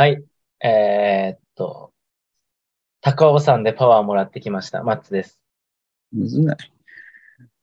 [0.00, 0.24] はい。
[0.64, 1.92] えー、っと、
[3.02, 4.82] 高尾山でパワーもらってきました。
[4.82, 5.42] マッツです。
[6.10, 6.56] むずない。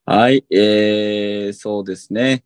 [0.06, 2.44] はい、えー、そうですね。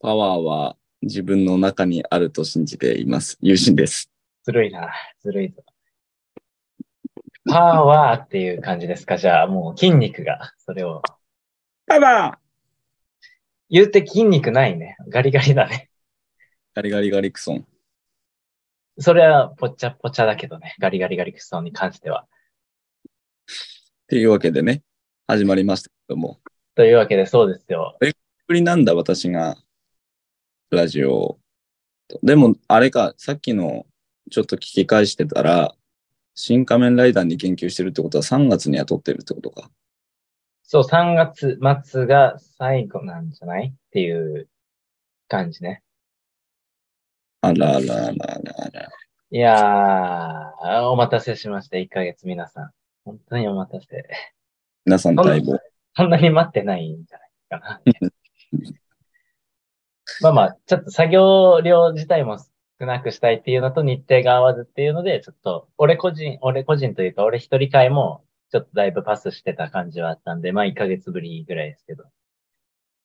[0.00, 3.36] パワーは自分の中にあると信じています。
[3.42, 4.10] 友人です。
[4.42, 4.90] ずるいな。
[5.20, 5.62] ずるいぞ。
[7.44, 9.18] パワーっていう感じですか？
[9.18, 11.02] じゃあ、もう筋肉が、それを。
[11.84, 12.44] パワー
[13.68, 14.96] 言うて筋肉ないね。
[15.10, 15.90] ガリガリだね。
[16.72, 17.66] ガリガリガリクソン。
[18.98, 20.76] それはぽっちゃぽちゃだけどね。
[20.78, 22.22] ガリガリガリクソンに関しては。
[22.22, 24.82] っていうわけでね、
[25.26, 26.40] 始まりましたけども。
[26.74, 27.96] というわけで、そうですよ。
[28.46, 29.56] ぶりなんだ、私が、
[30.70, 31.38] ラジオを。
[32.22, 33.86] でも、あれか、さっきの、
[34.30, 35.74] ちょっと聞き返してたら、
[36.34, 39.70] 新仮面ライダーに研究してるってことは3月には撮ってるってことか。
[40.64, 43.68] そう、3月末が最後なんじゃない？
[43.68, 44.48] っていう
[45.28, 45.83] 感じね。
[47.46, 48.14] あらあらあら
[48.66, 48.88] あら。
[49.30, 51.76] いやー、お待たせしました。
[51.76, 52.70] 1ヶ月皆さん。
[53.04, 54.08] 本当にお待たせ。
[54.84, 55.58] 皆さん待望。
[55.96, 57.80] そんなに待ってないんじゃないかな。
[60.20, 72.04] まあまあ、ちょっと作業量自体も少なくしたいっていうのと日程が合わずっていうので、ちょっと、俺個人、俺個人というか、俺一人会も、ちょっとだいぶパスしてた感じはあったんで、まあ1ヶ月ぶりぐらいですけど。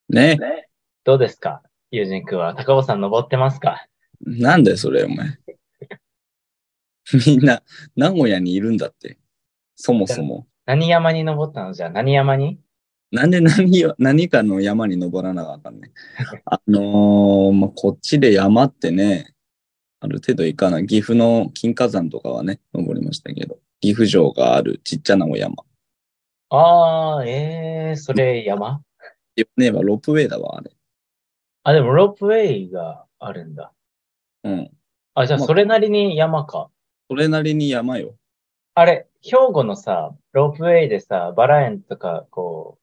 [0.10, 0.38] ね。
[1.04, 1.64] どうですか？
[1.92, 2.54] 友人くんは。
[2.54, 3.88] 高尾山登ってますか？
[4.22, 5.38] なんだよ、それ、お前。
[7.26, 7.64] みんな、
[7.96, 9.18] 名古屋にいるんだって。
[9.76, 10.48] そもそも。
[10.66, 11.74] 何山に登ったの？
[11.74, 12.60] じゃあ何山に？
[13.12, 15.92] なんで何よ何かの山に登らなかったね。
[16.46, 19.34] あのーまあ、こっちで山ってね、
[20.00, 20.86] ある程度いかない。
[20.86, 25.56] 岐阜の金華山とかはね、登りましたけど、岐阜城があるちっちゃなお山。
[26.50, 28.82] あー、えー、それ山？
[29.36, 30.70] 言わねえばロープウェイだわ、あれ。
[31.64, 33.72] あ、でもロープウェイがあるんだ。
[34.44, 34.72] うん。
[35.16, 36.70] あ、じゃあまあそれなりに山か。
[37.10, 38.16] それなりに山よ。
[38.76, 42.78] あれ、兵庫のさ、ロープウェイでさ、バラ園とか、こ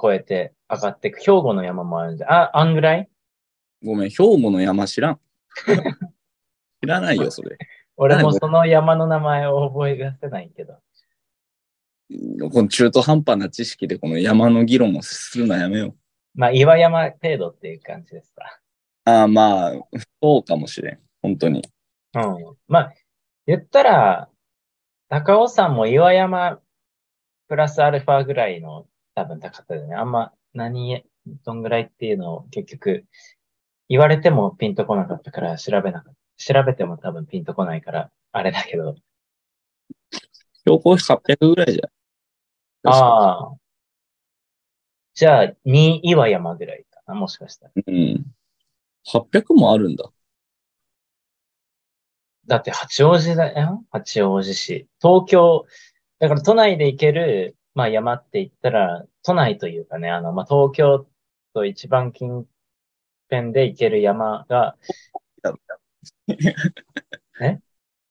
[0.00, 2.30] う、越えて上がってく、兵庫の山もあるんじゃん。
[2.30, 3.08] あ、あんぐらい？
[3.84, 5.20] ごめん、兵庫の山知らん。
[6.80, 7.58] 知らないよ、それ。
[7.96, 10.78] 俺もその山の名前を覚え出せないけど。
[12.50, 15.94] この中途半端な知識でこの山の議論をするのやめよう。
[16.34, 18.60] まあ、岩山程度っていう感じですか。
[19.08, 19.72] ああ、まあ、
[20.22, 20.98] そうかもしれん。
[21.22, 21.62] 本当に。
[22.14, 22.56] うん。
[22.66, 22.94] まあ、
[23.46, 24.28] 言ったら、
[25.08, 26.60] 高尾山も岩山
[27.48, 29.94] プラスアルファぐらいの多分高さだよね。
[29.94, 31.04] あんま何、
[31.44, 33.06] どんぐらいっていうのを結局
[33.88, 36.18] 言われてもピンとこなかったから調べなかった。
[36.36, 38.94] 調べても多分ピンとこないからあれだけど。
[40.66, 41.86] 標高800ぐらいじゃ
[42.90, 42.92] ん。
[42.92, 43.56] ああ。
[45.14, 47.72] じゃあ、2岩山ぐらいかな、もしかしたら。
[47.86, 48.26] うん。
[49.12, 50.10] 800もあるんだ。
[52.46, 53.84] だって八王子だよ？
[53.90, 54.86] 八王子市。
[55.02, 55.66] 東京、
[56.18, 61.06] だから都内で行ける、まあ山って言ったら、都内というかね、あの、まあ東京
[61.54, 62.46] と一番近
[63.30, 64.76] 辺で行ける山が、
[67.40, 67.58] え？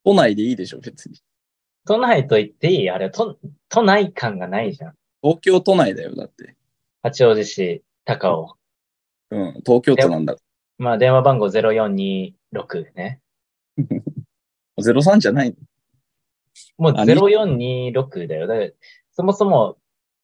[0.04, 1.20] 都内でいいでしょ、別に。
[1.86, 2.90] 都内と言っていい？
[2.90, 3.38] あれ、都、
[3.70, 4.96] 都内感がないじゃん。
[5.22, 6.56] 東京都内だよ、だって。
[7.02, 8.58] 八王子市、高尾。
[9.32, 10.36] うん、東京都なんだ。
[10.78, 12.34] まあ電話番号0426
[12.96, 13.22] ね。
[14.80, 15.56] 03じゃない
[16.78, 18.48] もうあ0426だよ。
[18.48, 18.56] だ
[19.12, 19.78] そもそも、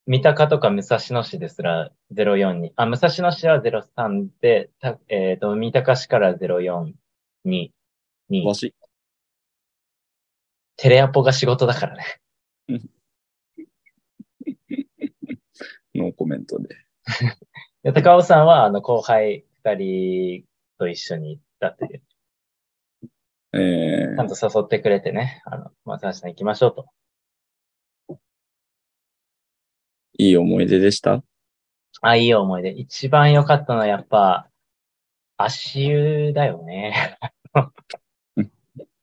[0.06, 2.72] 三鷹とか武蔵野市ですら042。
[2.76, 6.94] あ、武蔵野市は03で、たえっ、と、三鷹市から042。
[7.46, 8.76] にわ、し。
[10.78, 12.04] テレアポが仕事だからね。
[15.96, 16.70] ノーコメントで。
[17.84, 20.44] で高尾さんは、あの、後輩二人
[20.78, 22.02] と一緒に行ったっていう。
[23.54, 25.42] えちゃんと誘ってくれてね。
[25.46, 26.88] あの、松橋さん行きましょうと。
[28.14, 28.18] ー、
[30.18, 31.24] いい思い出でした？
[32.02, 32.70] あ、いい思い出。
[32.72, 34.50] 一番良かったのはやっぱ、
[35.38, 37.18] 足湯だよね。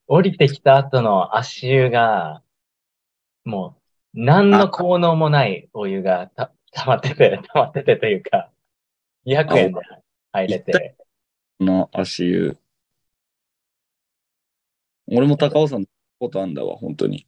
[0.06, 2.42] 降りてきた後の足湯が、
[3.44, 3.76] も
[4.14, 8.50] う、何の効能もないお湯がた溜まってて、溜まっててというか、
[9.26, 9.80] 200円で
[10.32, 10.96] 入れて。
[11.58, 12.56] この足湯？
[15.08, 15.86] 俺も高尾山の
[16.18, 17.26] ことあんだわ、本当に。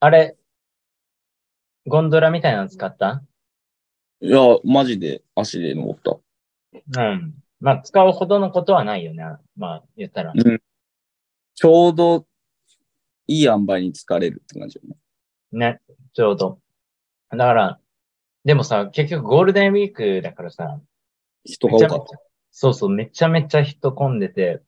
[0.00, 0.36] あれ、
[1.86, 3.22] ゴンドラみたいなの使った？
[4.20, 6.18] いや、マジで足で登った。
[7.00, 7.34] うん。
[7.60, 9.24] まあ、使うほどのことはないよね。
[9.56, 10.32] まあ、言ったら。
[10.34, 10.62] うん。
[11.54, 12.26] ちょうど
[13.26, 14.96] いい塩梅に疲れるって感じよね。
[15.52, 15.80] ね、
[16.12, 16.60] ちょうど。
[17.30, 17.80] だから、
[18.44, 20.80] でもさ、結局ゴールデンウィークだからさ、
[21.46, 22.18] 人が多かっめちゃめちゃ
[22.50, 24.62] そうそう、めちゃめちゃ人混んでて、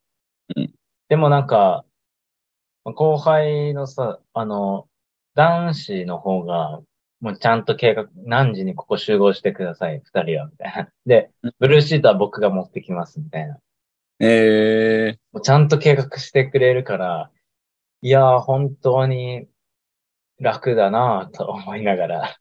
[0.57, 0.75] うん
[1.09, 1.87] でもなんか、
[2.85, 4.89] 後輩のさ、あの、
[5.35, 6.81] 男子の方が、
[7.21, 10.89] もうちゃんと計画、何時にここ集合してください、二人は、みたいな。
[11.07, 13.59] で、ブルーシートは僕が持ってきます、みたいな。
[14.21, 17.31] ええもうちゃんと計画してくれるから、
[18.03, 19.49] いやー、本当に
[20.39, 22.37] 楽だなぁと思いながら、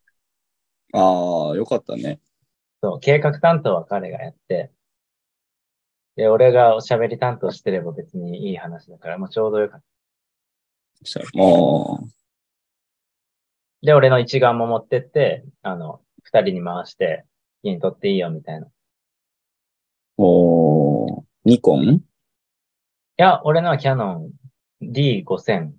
[0.93, 2.19] ああ、よかったね。
[2.81, 4.71] そう、計画担当は彼がやって、
[6.15, 9.81] で、俺がおしゃべり担当してれば別にいい話だから、もうちょうどよかっ
[11.01, 11.05] た。
[11.05, 11.99] したらああ、
[13.83, 17.25] で、俺の一眼も持ってって、あの、二人に回して、
[17.61, 18.65] 家に撮っていいよ、みたいな。
[18.65, 18.69] い
[20.17, 22.01] おーニコン？
[23.17, 24.31] や、俺のはキャノン
[24.81, 25.71] D5000。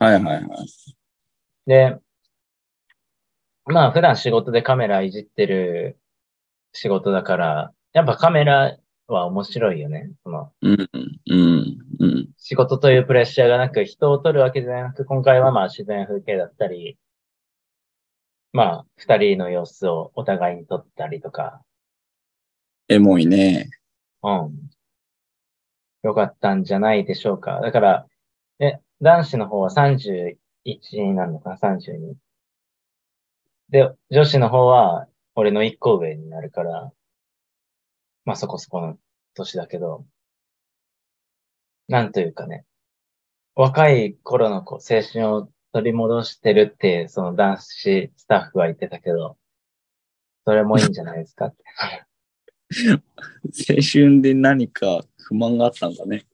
[0.00, 0.46] はいはいはい。
[1.66, 1.96] で、
[3.66, 5.98] まあ普段仕事でカメラいじってる
[6.74, 8.76] 仕事だから、やっぱカメラ
[9.06, 10.10] は面白いよね。
[10.24, 10.88] その、うん、
[11.30, 12.28] うん、うん。
[12.36, 16.98] 仕事というプレッシャーがなく、人を撮るわけじゃなく、今回はまあ自然風景だったり、
[18.52, 21.62] まあ二人の様子をお互いに撮ったりとか、
[22.88, 23.70] エモいね。
[24.22, 24.70] うん。
[26.02, 27.60] よかったんじゃないでしょうか。
[27.60, 28.06] だから、
[28.58, 30.36] え、男子の方は31
[30.92, 32.14] になるのかな ?32。
[33.70, 36.92] で、女子の方は俺の1個上になるから、
[38.24, 38.98] まあそこそこの
[39.34, 40.06] 年だけど、
[41.88, 42.64] なんというかね、
[43.54, 49.36] 若い頃のこう青春を取り戻してるって、その男子スタッフは言ってたけど、
[50.44, 51.46] それもいいんじゃないですか？
[51.46, 51.64] って。
[53.68, 56.24] 青春で何か不満があったんだね。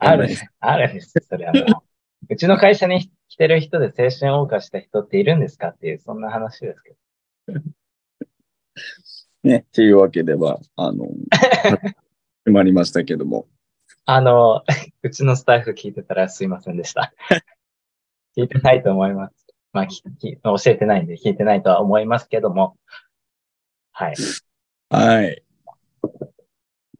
[0.00, 0.28] ある
[0.60, 1.14] あるんです。
[1.28, 1.64] それはもう。
[2.30, 6.96] うちの会社に来てる人で青春謳歌した人っているんですかっていう、そんな話ですけ
[7.52, 7.60] ど。
[9.44, 9.66] ね。
[9.72, 11.06] というわけでは、あの、
[12.44, 13.46] 決まりましたけども。
[14.06, 14.62] あの、
[15.02, 17.12] うちのスタッフ聞いてたらすいませんでした。
[18.36, 19.46] 聞いてないと思います。
[19.72, 22.76] まあ、教えてないんで聞いてないとは思いますけども。
[23.92, 24.14] はい。
[24.88, 25.42] はい。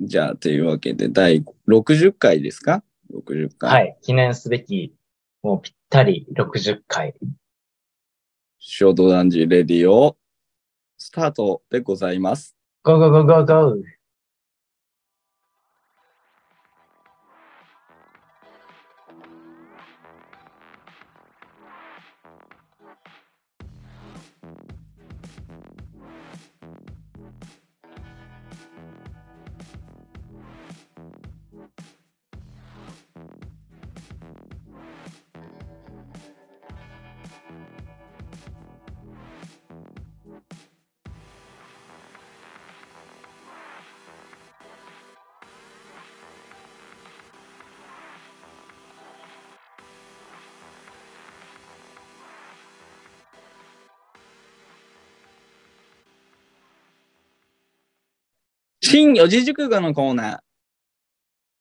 [0.00, 2.82] じゃあ、というわけで、第60回ですか
[3.12, 3.70] ?60 回。。
[3.70, 4.04] はいい。
[4.04, 4.94] 記念すべき、
[5.42, 7.14] もうぴったり60回。
[8.58, 10.16] ショートダンジレディオ、
[10.98, 12.54] スタートでございます。
[12.82, 13.93] ゴーゴーゴーゴーゴー
[58.86, 60.42] 新四字熟語のコーナ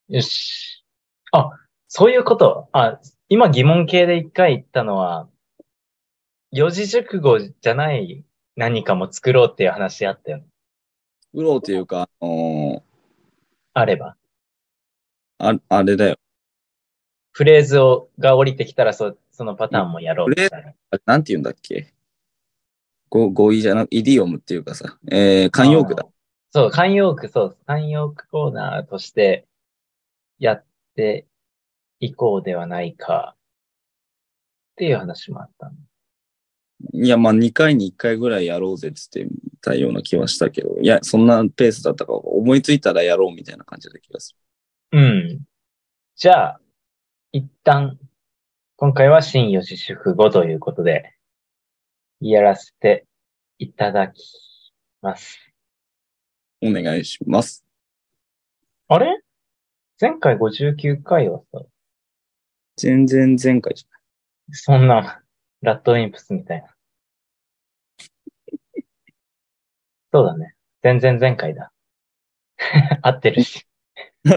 [0.09, 0.15] ー。
[0.15, 0.83] よし。
[1.31, 1.51] あ、
[1.87, 2.67] そういうこと。
[2.73, 2.99] あ、
[3.29, 5.29] 今疑問系で一回言ったのは、
[6.51, 8.25] 四字熟語じゃない
[8.57, 10.43] 何かも作ろうっていう話あったよね。
[11.33, 12.83] うろうというか、あの
[13.73, 14.17] あれば。
[15.39, 16.17] ーああれだよ。
[17.31, 20.73] フレーズをが降りてきたらそ、そのパターンもやろうみたいな。
[20.91, 21.93] あなんて言うんだっけ？
[23.09, 26.05] 語語彙じゃなく、イディオムっていうかさ、えー、慣用句だ。
[26.55, 29.47] そう、慣用句、そう、慣用句コーナーとして
[30.37, 31.25] やって
[31.99, 33.39] いこうではないかっ
[34.75, 35.73] ていう話もあったの。
[36.93, 44.35] いや、まあ、2回に1回ぐらいやろうぜって言ってたような気はしたけど、いや、そんなペースだったか、思いついたらやろうみたいな感じだ気がす
[44.91, 45.41] うん。
[46.15, 46.61] じゃあ、
[47.31, 47.97] 一旦、
[48.75, 51.15] 今回は新四字熟語ということで、
[52.19, 53.07] やらせて
[53.57, 54.21] いただき
[55.01, 55.52] ます。
[56.63, 56.79] る。
[56.79, 57.65] お願いします。
[58.87, 59.21] あれ？
[59.99, 61.61] 前回59回はさ、
[62.75, 63.85] 全然前回じ
[64.51, 65.21] そんな、
[65.61, 66.67] ラッドウィンプスみたいな。
[70.11, 70.55] そうだね。
[70.81, 71.71] 全然前回だ。
[73.01, 73.65] 合ってるし。
[74.25, 74.35] ゃん。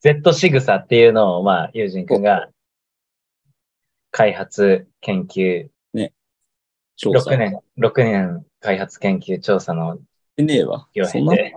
[0.00, 2.50] Z 仕草っていうのを、まあ、ユージン君が、
[4.10, 5.68] 開発研究、
[6.96, 7.30] 調査。
[7.30, 10.02] 6年、6年開発研究調査のし
[10.36, 10.88] てねえわ。
[10.94, 11.56] よそんな、て、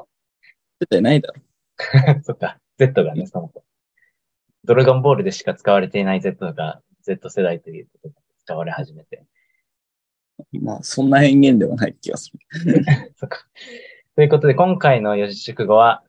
[0.80, 1.42] 出てないだろ。
[2.24, 3.66] そっか、Z がね、そもそも。
[4.64, 9.24] ドラゴンボールでしか使われていない Z が Z 世代ということで使われ始めて。
[10.52, 12.84] まあ、そんな変幻ではない気がする。
[13.16, 13.48] そっか。
[14.16, 16.04] ということで、今回の四字熟語は、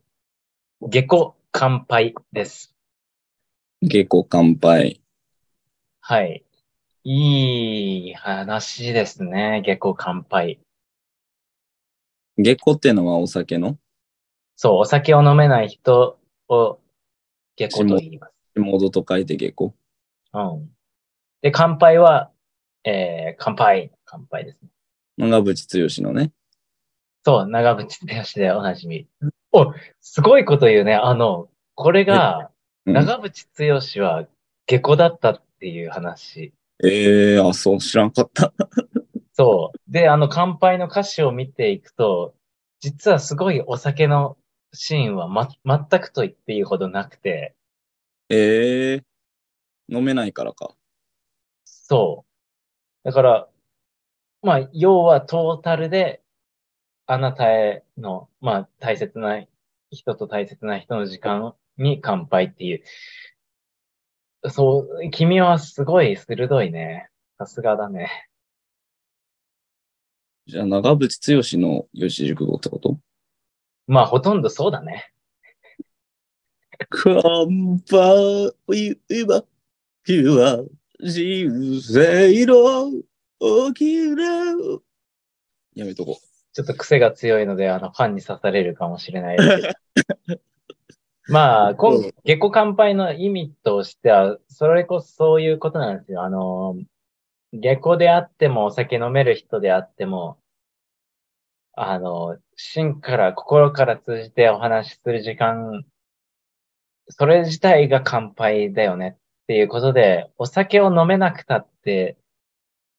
[0.80, 2.74] 下戸乾杯です。
[3.82, 5.00] 下校乾杯。
[6.00, 6.44] はい。
[7.04, 9.62] いい話ですね。
[9.64, 10.58] 下校乾杯。
[12.38, 13.76] 下校っていうのはお酒の？
[14.56, 16.18] そう、お酒を飲めない人
[16.48, 16.78] を
[17.56, 18.32] 下校と言います。
[18.56, 19.74] モードと書いて下校。
[20.32, 20.70] うん。
[21.42, 22.30] で、乾杯は、
[22.84, 23.92] えー、乾杯。
[24.04, 24.68] 乾杯ですね。
[25.18, 26.32] 長渕剛のね。
[27.24, 29.06] そう、長渕剛でおなじみ。
[29.52, 30.94] お、すごいこと言うね。
[30.94, 32.58] あの、これが、うん
[32.90, 34.26] 長渕剛は
[34.66, 36.54] 下戸だったっていう話。
[36.82, 38.50] ええあ、そう、知らんかった。
[39.38, 39.92] そう。
[39.92, 42.34] で、あの、乾杯の歌詞を見ていくと、
[42.80, 44.36] 実はすごいお酒の
[44.72, 47.54] シーンはま、全くと言っていいほどなくて、
[48.30, 49.04] ええ
[49.88, 50.74] 飲めないからか。
[51.64, 52.26] そ
[53.04, 53.06] う。
[53.08, 53.48] だから、
[54.42, 56.20] まあ、要はトータルで、
[57.06, 59.46] あなたへの、まあ、大切な
[59.90, 62.82] 人と大切な人の時間に乾杯っていう。
[64.50, 67.08] そう、君はすごい鋭いね。
[67.38, 68.27] さすがだね。
[70.48, 72.98] じゃあ、長渕剛の四字熟語ってこと？
[73.86, 75.12] まあ、ほとんどそうだね。
[76.88, 77.12] 乾
[77.86, 77.94] 杯
[79.26, 79.44] は、
[80.06, 80.64] 日は
[81.00, 82.92] 人生の
[83.38, 84.24] 大きな。
[85.74, 86.18] やめとこ
[86.54, 89.74] ちょっと癖が強いので、あの、ファンに刺されるかもしれないです
[90.26, 90.40] けど。
[91.28, 96.22] まあ、今うん下戸乾杯の意味としては、それこそそういうことなんですよ。
[96.22, 96.74] あの、
[97.52, 100.38] 下戸であっても、お酒飲める人であっても、
[101.72, 105.84] あの、心から、心から通じてお話しする時間、
[107.08, 112.18] それ自体が乾杯だよねっていうことで、お酒を飲めなくたって、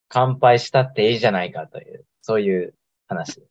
[0.08, 2.74] 乾杯したっていいじゃないかという、そういう
[3.08, 3.50] 話です。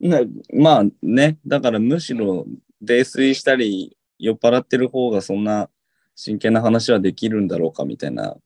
[0.00, 0.08] う。
[0.08, 0.20] な
[0.52, 2.44] まあね、だからむしろ
[2.82, 5.70] 泥酔したり酔っ払ってる方がそんな
[6.14, 8.36] 真剣な話はできるんだろうかみたいな、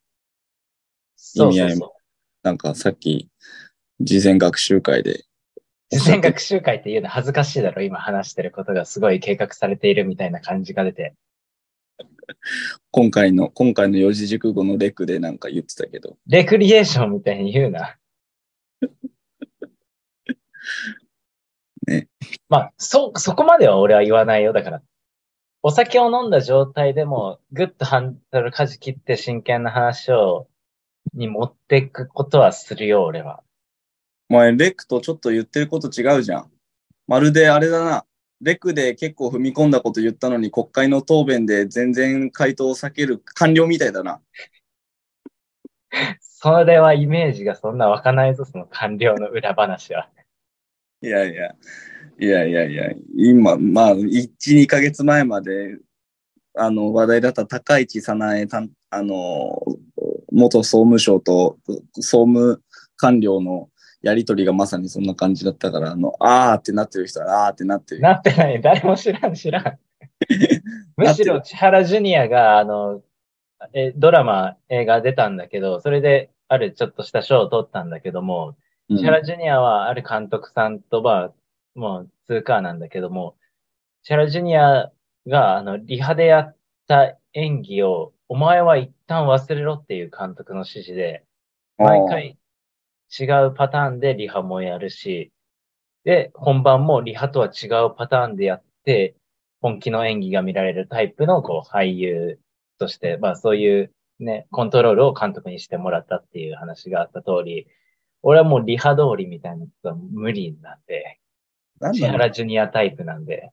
[1.35, 1.91] 意味合いそうそう。
[2.43, 3.29] なんかさっき
[4.01, 5.25] 事前学習会で
[5.91, 11.15] 事前学習会っていうの恥ずかしいだろ今話してることがすごい計画されているみたいな感じが出て。
[12.93, 17.97] 今回の、今回の四字熟語のレクでなんか言ってたけど、レクリエーションみたいに言うな。
[21.89, 22.09] ね。
[22.49, 24.53] まあ、そ、そこまでは俺は言わないよ。
[24.53, 24.83] だから、
[25.63, 30.49] お酒を飲んだ状態でも、ぐっとハンドル舵切って真剣な話を、
[31.15, 33.43] に持っていくことはするよ、俺は。
[34.29, 36.51] お前レクとちょっと言ってること違うじゃん。
[37.07, 38.05] まるであれだな。
[38.41, 44.21] レクで結構踏み込んだこと言ったのに国会の答弁で全然回答を避ける官僚みたいだな。
[46.21, 50.09] それはイメージがそんな湧かないぞ、その官僚の裏話は。
[51.03, 51.55] いやいや、
[52.19, 55.79] いやいやいや、今、まあ、1、2ヶ月前まで、
[56.55, 59.61] あの、話題だった高市早苗たん、あの、
[60.33, 61.59] 元総務省と
[61.95, 62.63] 総務
[62.97, 63.69] 官僚の
[64.03, 68.01] やりとりがまさにそんな感じだったから、あの、あーってなってる人は、あーってなってる。
[68.01, 68.61] なってない。
[68.61, 69.79] 誰も知らん、知らん。
[70.97, 73.03] むしろ千原ジュニアが、あの、
[73.75, 81.33] え、ドラマ、映画出たんだけど、それであるちょっとした賞を取ったんだけども、うん千原ジュニアはある監督さんと、まあ、
[81.77, 83.37] もう通過なんだけども、
[84.03, 84.91] 千原ジュニア
[85.29, 86.57] が、あの、リハでやっ
[86.89, 91.25] た演技を、お前は一旦忘れろっていう監督の指示で、
[91.79, 92.39] 毎回
[93.19, 95.33] 違うパターンでリハもやるし、
[96.05, 99.17] で、本番もリハとは違うパターンでやって、
[99.61, 102.39] 本気の演技が見られるタイプのこう俳優
[102.79, 107.67] として、まあそういうね、コントロールを監督にしてもらったっていう話があった通り、
[108.23, 111.19] 俺はもうリハ通りみたいなことは無理なんで、
[111.81, 112.19] 千なんだろう。
[112.19, 113.51] 原ジュニアタイプなんで、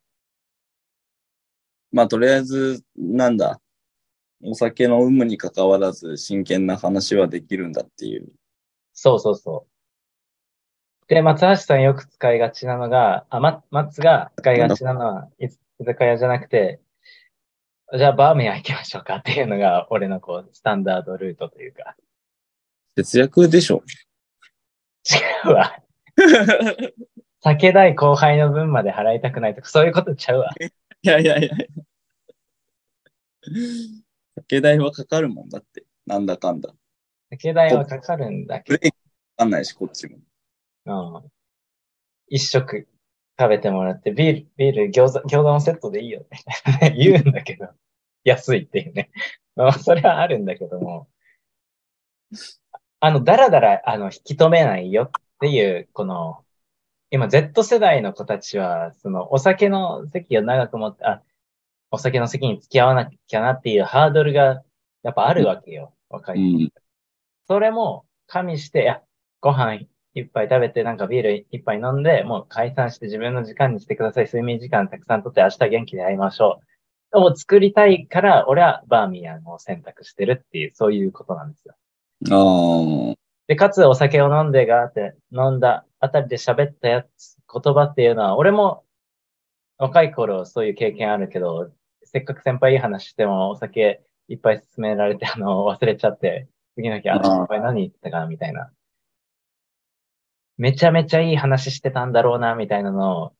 [1.91, 3.61] まあ、とりあえず、なんだ、
[4.43, 8.27] お酒の有無に関わらず真剣な話はできるんだっていう。
[8.93, 9.77] そうそうそう。
[11.07, 15.49] で、松橋さんよく使いがちなのが、あ、ま、松が使いがちなのは、居
[15.85, 16.81] 酒屋じゃなくて、
[17.97, 21.95] じゃあバーミヤン行きましょうかっていうのが、俺のこう、スタンダードルートというか、
[22.97, 23.83] 節約でしょ。
[25.45, 25.81] 違うわ。
[27.41, 30.51] 酒代後輩の分まで払いたくないとか、そういうことちゃうわ。
[30.59, 31.55] いやいやいや。
[34.37, 35.83] 酒代はかかるもんだって。
[36.05, 36.73] なんだかんだ。
[37.31, 38.97] 酒代はかかるんだけブレーキか
[39.37, 40.17] かんないし、こっちも。
[40.85, 41.31] ど、うん。
[42.29, 42.87] 一食
[43.39, 47.69] 食べてもらって、ビール、ビール、餃子、餃子のセットでいいよって 言うんだけど、
[48.23, 49.11] 安いっていうね。
[49.55, 51.07] まあ、それはあるんだけども、
[52.99, 56.43] あの、だらだら、あの、引き止めないよっていう、この、
[57.11, 61.23] 今、Z 世代の子たちは、その、お酒の席を長く持って、あ、
[61.91, 64.63] お酒の席に付き合わなきゃなっていうハードルが
[65.03, 65.93] やっぱあるわけよ。
[66.09, 66.37] 若い。
[66.37, 66.69] うん。
[67.47, 69.01] それも加味して、いや、
[69.39, 74.25] ご飯一杯食べて、なんかビール一杯飲んで、もう解散して自分の時間にしてください。
[74.25, 76.59] 睡眠時間たくさんとって明日元気で会いましょ
[77.13, 77.19] う。
[77.19, 81.75] を作りたいから、俺はバーミヤンを選択してるっていう、そういうことなんですよ。
[82.31, 83.15] ああ。
[83.47, 88.83] で、かつお酒を飲んでがあって、飲んだあたりで喋ったやつ、言葉っていうのは、俺も
[89.77, 91.71] 若い頃そういう経験あるけど、
[92.07, 98.71] せっかく先輩いい話してもお酒いっぱい勧められて、あの、忘れちゃって、次の日、あ、あー先輩何言ってたかな、みたいな。
[100.57, 103.33] めちゃめちゃいい話してたんだろうな、みたいなのを、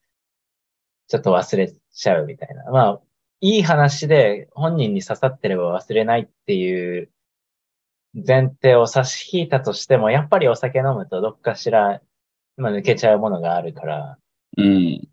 [1.07, 2.69] ちょっと忘れちゃうみたいな。
[2.71, 3.01] まあ、
[3.41, 7.11] いい話で本人に刺さってれば忘れないっていう
[8.13, 12.01] 前提を差し引いたとしても、やっぱりお酒飲むとどっかしら、
[12.55, 14.17] まあ、抜けちゃうものがあるから、
[14.57, 15.01] うん。
[15.05, 15.09] っ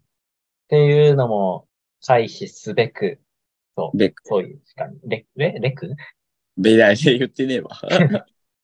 [0.68, 1.68] ていうのも
[2.04, 3.20] 回避すべく、
[3.76, 5.00] そう、ベック、そういう時間に。
[5.04, 5.90] レ、レ、レク？
[6.57, 7.71] ベライで言ってねえわ。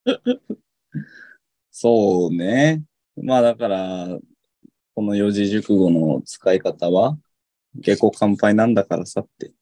[1.70, 2.82] そうね。
[3.16, 4.18] まあだから、
[4.94, 7.18] この四字熟語の使い方は、
[7.76, 9.52] 下戸乾杯なんだからさって。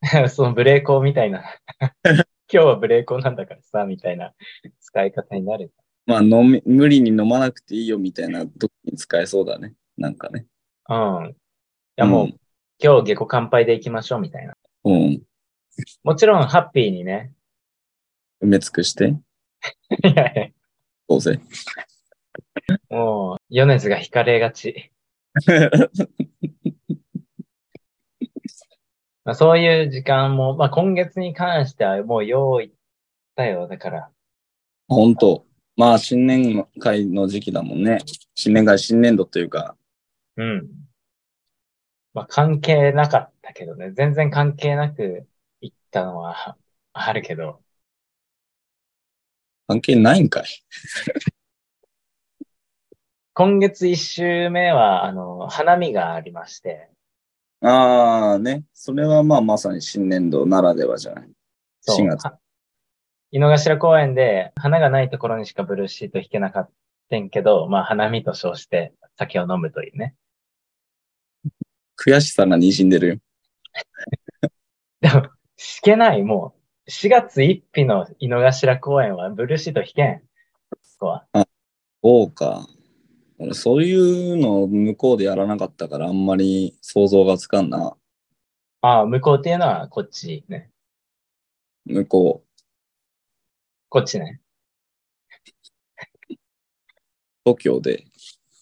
[0.30, 1.44] そのブレーコーみたいな。
[2.04, 4.34] 今日はブレーコーなんだからさ、みたいな
[4.80, 5.72] 使い方になる。
[6.06, 9.74] まあ飲み、無理に飲まなくていいよみたいな時に使えそうだね。
[9.96, 10.46] なんかね。
[10.88, 11.30] うん。
[11.30, 11.34] い
[11.96, 12.36] やもう、うん
[12.84, 14.56] 今日下戸乾杯で行きましょう、みたいな。
[14.84, 15.22] うん。
[16.02, 17.32] もちろんハッピーにね。
[18.42, 19.08] 埋め尽くして。
[19.08, 19.14] い
[20.14, 20.48] やいや
[21.08, 21.40] どうせ。
[22.90, 24.90] もう、米津が惹かれがち。
[29.24, 32.74] まあ、そういう時間も、まあ、今月に関してはもう用意
[33.36, 33.68] だよ。
[33.68, 34.10] だから、
[34.88, 35.46] 本当
[35.76, 37.98] まあ新年会の時期だもんね。
[38.34, 39.76] 新年会、新年度というか。
[40.36, 40.68] うん。
[42.14, 43.92] まあ、関係なかったけどね。
[43.92, 45.26] 全然関係なく
[45.60, 46.56] 行ったのは
[46.92, 47.62] あるけど。
[49.66, 50.44] 関係ないんかい。
[53.34, 56.90] 今月一週目は、あの、花見がありまして。
[57.62, 58.64] ああね。
[58.74, 61.30] それはまあまさに新年度ならではじゃない。
[61.80, 62.38] そう4月は
[63.30, 66.70] 井の頭公園で花がないところにしかブルーシート弾けなかっ
[67.08, 70.14] たんけど、まあ花見と称して酒を飲むというね。
[72.04, 73.16] 悔しさが滲んでるよ。
[75.00, 75.30] でも、弾
[75.82, 76.54] けない、も
[76.86, 80.22] う、4月1日の井の頭公園はブルーシート弾けん。
[80.82, 81.26] そこは。
[82.02, 82.66] そうか。
[83.38, 83.94] 俺そうい
[84.32, 87.96] うのを向こうでやらなかったからあんまり想像がつかんな。
[88.80, 90.70] ああ、向こうっていうのはこっちね。
[91.84, 92.62] 向こう、
[93.88, 94.40] こっちね。
[97.44, 98.04] 東京で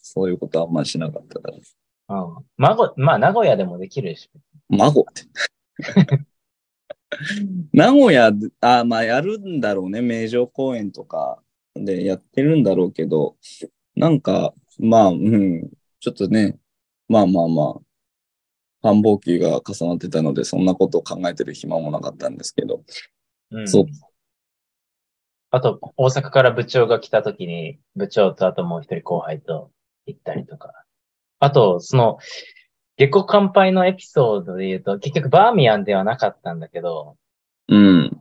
[0.03, 1.59] そういうことあんまりしなかったから。
[2.11, 2.45] うん。
[2.57, 4.29] 孫、まあ名古屋でもできるし。
[4.69, 5.23] 孫って。
[7.73, 10.03] 名古屋で、あ、まあやるんだろうね。
[10.03, 11.43] 名城公園とか
[11.75, 13.37] でやってるんだろうけど、
[13.95, 15.71] なんか、まあ、うん、
[16.01, 16.59] ちょっとね、
[17.09, 17.81] まあまあまあ、
[18.83, 22.83] 繁忙期が重なってたので、そんなことを考えてる暇もなかったんですけど、
[23.51, 23.69] うん。
[23.69, 23.87] そう。
[25.51, 29.71] あと、大阪から部長が来た時に、部長とあともう一人後輩と
[30.07, 30.73] 行ったりとか。
[31.41, 32.19] あと、その、
[32.97, 37.17] 下戸乾杯のエピソードで言うと、結局バーミヤンではなかったんだけど、
[37.69, 38.21] うん、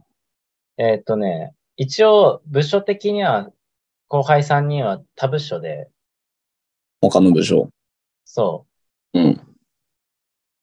[0.78, 3.52] えーっとね、一応部署的には
[4.08, 5.90] 後輩3人は他部署で、
[7.02, 7.70] 他の部署？
[8.24, 8.66] そ
[9.14, 9.20] う。
[9.20, 9.42] うん、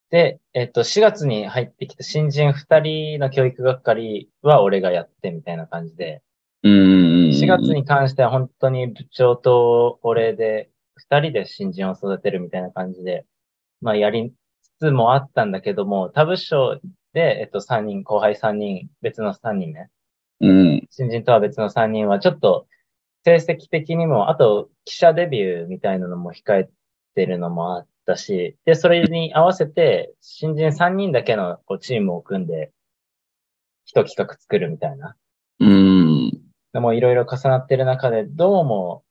[0.09, 6.23] で、えっと、4月に入ってきた新人2人の教育係は俺がやってみたいな感じで、
[6.63, 7.29] うん、うん。
[7.31, 13.25] 4月に関しては本当に部長と俺で2人で新人を育てるみたいな感じで、
[13.81, 16.79] まあやりつつもあったんだけども、他部署
[17.13, 19.89] で、えっと、3人、後輩3人、別の3人ね、
[20.39, 22.67] うん、新人とは別の3人はちょっと
[23.23, 26.69] 成績的にも、あと記者デビューみたいなのも控え
[27.15, 32.71] てるのもあったし、で、それに合わせて新人3人だけのこうチームを組んで、
[33.85, 35.15] 一企画作るみたいな。
[35.59, 36.31] うん、
[36.73, 39.03] でもいろいろ重なってる中で、どうも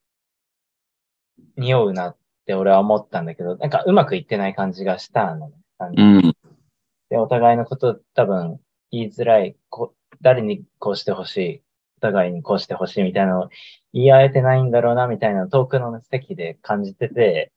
[1.57, 5.57] 匂うなって俺は思ったんだけど、なんかうまくいってない感じがしたのね。
[5.97, 6.35] うん、
[7.11, 11.63] で、お互いのこと多分言いづらい、こ誰にこうしてほしい、
[11.99, 13.49] お互いにこうしてほしいみたいなのを
[13.93, 17.53] 言い合えてないんだろうなみたいな遠くの席で感じてて、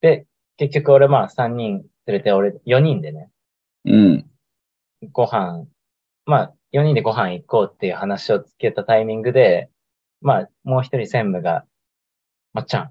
[0.00, 3.30] で、結局俺まあ3人連れて俺4人でね、
[3.84, 4.26] うん、
[5.12, 5.66] ご飯、
[6.24, 9.70] まあ4人でご飯行こうっていう話をつけたタイミングで、
[10.20, 11.64] まあもう一人専務が、
[12.56, 12.90] まっちゃん、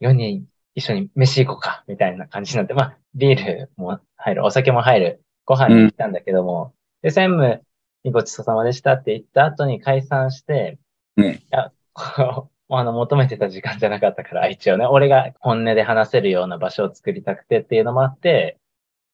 [0.00, 6.72] 4人、一緒に飯行こうか、みたいな感じになって、まあ、ビールも入る、お酒も入る、ご飯に行ったんだけども、
[7.02, 7.62] で、専務
[8.02, 10.78] にごちそうさまでしたって言った後に解散して、
[11.18, 11.24] うん。
[11.26, 18.56] いや、こうあの、求めてた時間じゃなかったから、一応ね、俺が本音で話せるような場所を作りたくてっていうのもあって、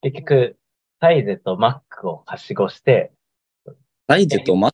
[0.02, 0.56] 結局、
[1.00, 3.10] サイゼとマックをはしごして、
[4.08, 4.72] サイゼとマッ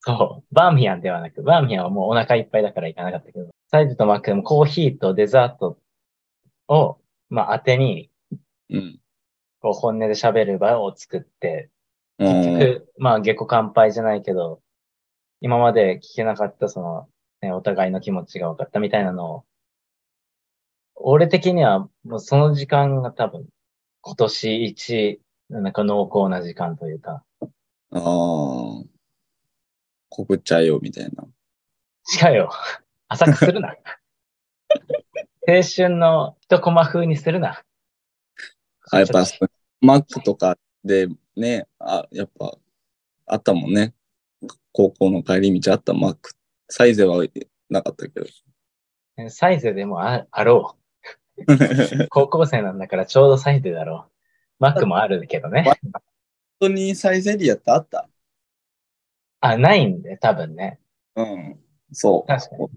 [0.00, 5.78] そう、バーミヤンではなく、バーミヤンはもうお腹いっぱいだから行かなかったけど、サイズとマックでもコーヒーとデザート
[6.68, 6.98] を、
[7.30, 8.10] まあ、当てに、
[8.68, 9.00] うん。
[9.60, 11.70] こう、本音で喋る場を作って、
[12.18, 14.60] うん結局、まあ、下戸乾杯じゃないけど、
[15.40, 17.08] 今まで聞けなかった、その、
[17.40, 19.44] ね、お互いの気持ちが分かったみたいなのを、
[20.94, 23.48] 俺的には、もうその時間が多分、
[24.02, 27.24] 今年一、なんか濃厚な時間というか、
[27.90, 28.84] ああ。
[30.10, 31.26] 告っちゃえよ、みたいな。
[32.28, 32.50] 違うよ。
[33.12, 33.76] 浅くするな。
[35.46, 37.62] 青春の一コマ風にするな。
[38.90, 39.24] あ、やっぱ、
[39.80, 42.56] マックとかでね、あ、やっぱ、
[43.26, 43.94] あったもんね。
[44.72, 46.32] 高校の帰り道あったマック。
[46.68, 47.22] サイゼは
[47.68, 48.26] なかったけど。
[49.30, 50.76] サイズでもああろ
[51.36, 51.46] う。
[52.08, 54.12] 高校生なんだからちょうどサイズだろう。
[54.58, 55.64] マックもあるけどね。
[55.64, 56.02] 本
[56.60, 58.08] 当にサイゼリアってあった？
[59.40, 60.78] あ、ないんで、多分ね。
[61.16, 61.60] うん。
[61.92, 62.26] そう。
[62.26, 62.68] 確かに。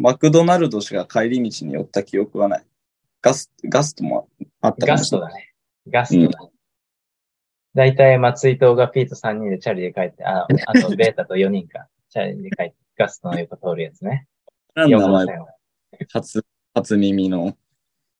[0.00, 2.64] マクドナルドしか帰り道に寄った記憶はない。
[3.20, 4.28] ガス、ガストも
[4.60, 5.30] あったかガもしれない。
[5.32, 5.54] ストだね。
[5.88, 6.50] ガストだ。
[7.74, 11.88] だいたい松井とガピーと3人でチャリで帰って、あ、あと ベータと4人か。
[12.10, 14.26] チャリで帰って、ガストの横通るやつね。
[14.76, 15.46] 4何の名前号線を。
[16.12, 17.56] 初、初耳の。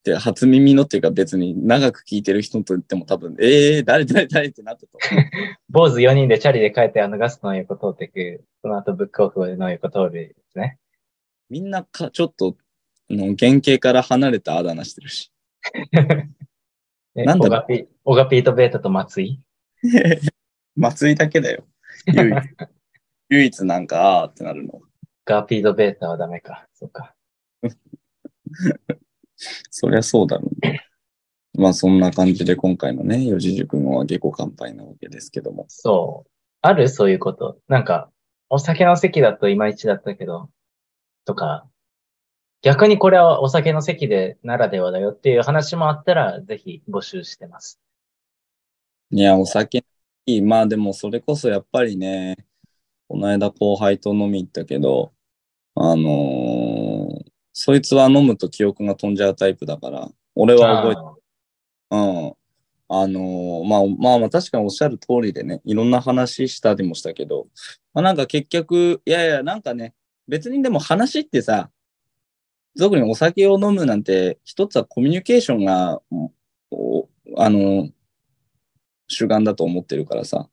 [0.03, 5.25] で、初耳のっていうか別に長く聞いてる人と言っても多分、えー、誰誰誰ってなったと思う。
[5.71, 10.79] 坊主4人でチャリで帰って、あのガストの横通ってく、その後ブックオフの横通るやつね。
[11.51, 12.57] みんなか、ちょっと、
[13.11, 15.33] あの原型から離れたあだ名してるし。
[17.15, 19.41] えなんだオガピ、オガピーとベータと松井？
[20.77, 21.65] 松井だけだよ。
[22.07, 22.35] 唯一。
[23.31, 24.81] 唯一なんか、あーってなるの。
[25.25, 26.67] ガピーとベータはダメか。
[26.75, 27.15] そうか。
[29.71, 30.87] そりゃそうだろうね。
[31.55, 35.67] まあそんな感じで今回のね、四字熟語は下戸乾杯なわけですけども。
[35.69, 36.31] そう。
[36.63, 36.89] ある？
[36.89, 37.59] そういうこと。
[37.69, 38.11] なんか、
[38.49, 40.51] お酒の席だといまいちだったけど、
[41.29, 41.67] とか、
[42.63, 47.79] 逆にこれはお酒の席でならではだよっていう話もあったら、ぜひ募集してます。
[49.11, 49.85] いや、お酒。
[50.43, 52.37] まあでもそれこそやっぱりね、
[53.09, 55.13] この間後輩と飲み行ったけど、
[55.75, 57.29] あのー
[57.61, 61.01] そいつは飲むと記憶が飛んじゃうタイプだから、俺は覚えて、
[61.91, 62.35] うん。
[62.89, 67.49] あのーまあまあまあ確かにおっしゃる通りでね、いろんな話したりもしたけど、
[67.93, 69.95] まあなんか結局、いやいや、なんかね、
[70.29, 71.71] 別にでも話ってさ、
[72.79, 76.01] 特にお酒を飲むなんて、一つはコミュニケーションが、
[76.71, 77.89] おあの、
[79.09, 80.49] 主眼だと思ってるからさ、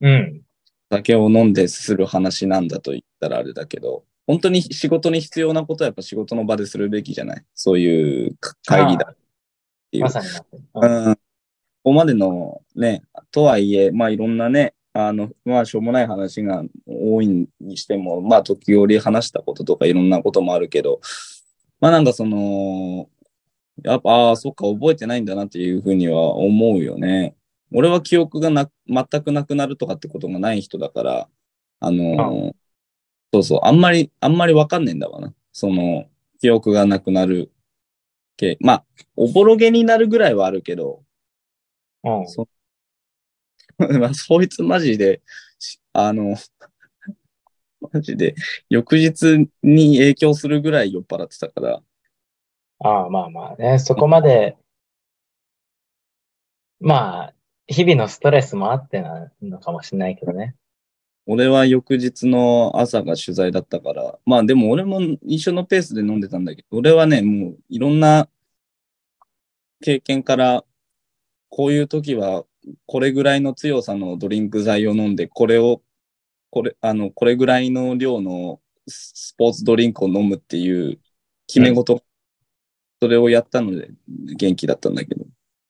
[0.00, 0.42] うん。
[0.90, 7.44] お酒を飲んでする話なんだと言ったらあれだけど、本当に仕事に必要なことはやっぱ仕事の場でするべきじゃない？
[7.54, 9.16] そういうか会議だっ
[9.90, 10.10] ていうま。
[10.10, 10.26] さに
[10.74, 11.14] うん。
[11.14, 11.20] こ
[11.84, 17.28] こまでのね、とはいえ、まあいろんなね、あの、まあしょうもない話が多い
[17.60, 21.00] にしても、まあ時折話したこととかいろんなこともあるけど、
[21.80, 23.08] まあなんかその、
[23.84, 27.36] やっぱ、ああ、そっか、覚えてないんだなっていうふうには思うよね。
[27.72, 31.28] 俺は記憶がな、全くなくなるとかってことがない人だから、
[31.80, 32.54] あのー
[33.32, 35.34] そうそう、あんまり、あんまりわかんねえんだわな。
[35.52, 36.06] その、
[36.40, 37.52] 記憶がなくなる
[38.36, 38.56] 系。
[38.60, 38.84] まあ、
[39.16, 41.04] おぼろげになるぐらいはあるけど、
[42.04, 42.28] うん。
[42.28, 42.48] そ
[43.98, 45.22] まあそいつマジで、
[45.58, 46.36] しあの、
[47.92, 48.34] マジで、
[48.68, 51.82] 翌日に影響するぐらい酔っ払ってたから、
[52.82, 54.56] ああ、まあまあね、そこまで、
[56.80, 57.34] まあ、
[57.66, 60.56] 日々のストレスもあってなのかもしれないけどね。
[61.26, 68.28] 俺は翌日の朝が取材だったから、まあでも俺も一緒のペースで飲んでたんだけど、俺はね、もういろんな
[69.82, 70.64] 経験から、
[71.50, 72.44] こういう時は
[72.86, 75.82] これぐらいの強さのドリンク剤を飲んで、これを、
[76.50, 80.98] これ、あの、これぐらいの量のスポーツドリンクを飲むっていう
[81.46, 82.02] 決め事、
[83.00, 83.90] それをやったので
[84.36, 85.24] 元気だったんだけど。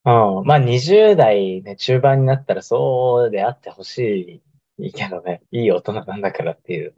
[0.04, 0.46] うん。
[0.46, 4.42] まあ、20代ね、中盤になったらそうであってほし
[4.78, 5.42] いけどね。
[5.52, 6.94] いい大人なんだからっていう。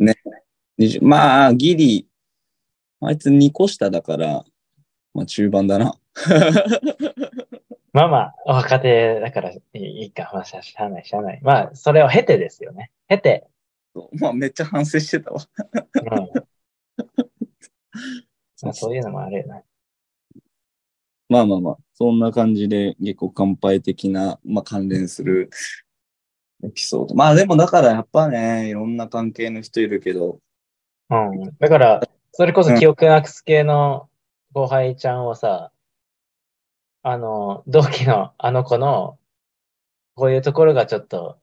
[0.79, 2.09] 20まあ、ギリ、
[3.01, 4.45] あいつ2個下だから、
[5.15, 5.95] まあ中盤だな。
[7.93, 11.41] まあまあ、若手だからいいか、まあ、しゃあない、しゃあない。
[11.43, 12.91] まあ、それを経てですよね。
[13.09, 13.47] 経て、
[14.19, 15.41] まあめっちゃ反省してたわ。
[15.95, 16.31] うん。
[18.63, 19.65] まあ、そういうのもあるよね。
[21.29, 25.51] まあまあまあ、そんな感じで、結構乾杯的な、まあ関連する
[26.65, 27.15] エピソード。
[27.15, 30.39] まあでもだからやっぱね、いろんな関係の人いるけど、
[31.11, 31.57] うん。
[31.59, 32.01] だから、
[32.33, 34.09] それこそ記憶なくす系の
[34.55, 35.73] 後輩ちゃんをさ、
[37.03, 39.19] あの、同期のあの子の、
[40.15, 41.39] こういうところがちょっと、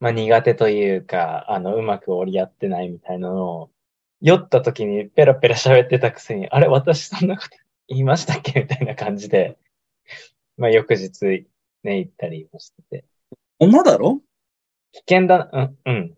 [0.00, 3.70] まあ苦手というか、あの、うまく折り合ってないみたいなのを、
[4.22, 7.50] 酔った時にペラペラ喋ってたくせに、あれ、私そんなこと
[7.88, 9.58] 言いましたっけみたいな感じで、
[10.56, 11.46] まあ翌日
[11.82, 13.04] ね、行ったりもしてて。
[13.58, 14.20] 女だろ？
[14.92, 16.14] 危険だな、うん、うん。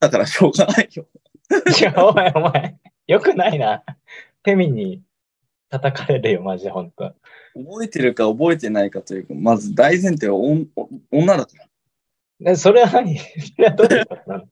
[0.00, 1.06] だからしょうがないよ。
[1.78, 3.84] いや、お前、お前、よくないな。
[4.44, 5.02] フェミに
[5.70, 7.14] 叩かれるよ、マジで、ほんと。
[7.54, 10.56] 覚えてるか覚えてないかというか、まず大前提はお
[11.10, 11.66] 女だから。
[12.40, 13.16] でそれは何？
[13.76, 14.44] どういうことな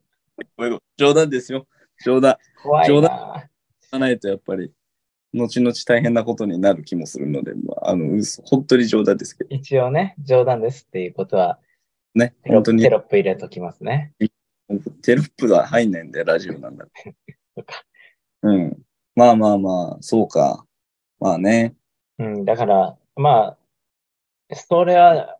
[0.68, 0.80] の？
[0.96, 1.66] 冗談ですよ。
[2.04, 2.36] 冗談。
[2.62, 3.08] 怖い冗な。
[3.08, 4.72] 言わないとやっぱり、
[5.32, 9.50] 後々大変なことになる気もするので、まあ、あの、嘘本当に冗談ですけど。
[9.54, 11.58] 一応ね、冗談ですっていうことは、
[12.14, 14.12] ね、本当にテロップ入れときますね。
[15.02, 17.14] テロップが入んないんで、ラジオなんだって。
[17.54, 17.84] そっか
[18.42, 18.76] うん。
[19.14, 20.66] まあまあまあ、そうか。
[21.20, 21.74] まあね。
[22.18, 23.56] うん、だから、ま
[24.50, 25.38] あ、それは、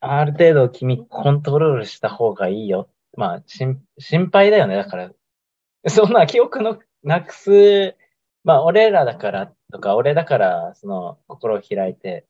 [0.00, 2.88] ある程度君コントロールした方がいいよ。
[3.16, 4.76] まあ、心配だよね。
[4.76, 5.12] だから、
[5.88, 7.96] そんな記憶のなくす、
[8.44, 12.26] まあ、俺らだからとか、俺だから、その、心を開いて、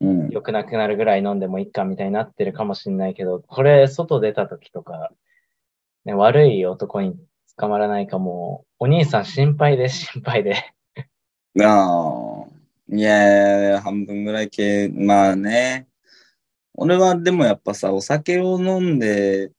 [0.00, 0.28] うん。
[0.30, 5.12] 良くなくなるぐらい飲んでもいいかみたいになってるかもしれないけど、これ、外出た時とか、
[6.04, 7.14] ね、悪い男に
[7.56, 10.74] 捕まらないかも、お兄さん心配で心配で。
[11.60, 12.52] ああ。
[12.94, 15.88] いや半分ぐらい系、まあね。
[16.74, 19.50] 俺はでもやっぱさ、お酒を飲んで、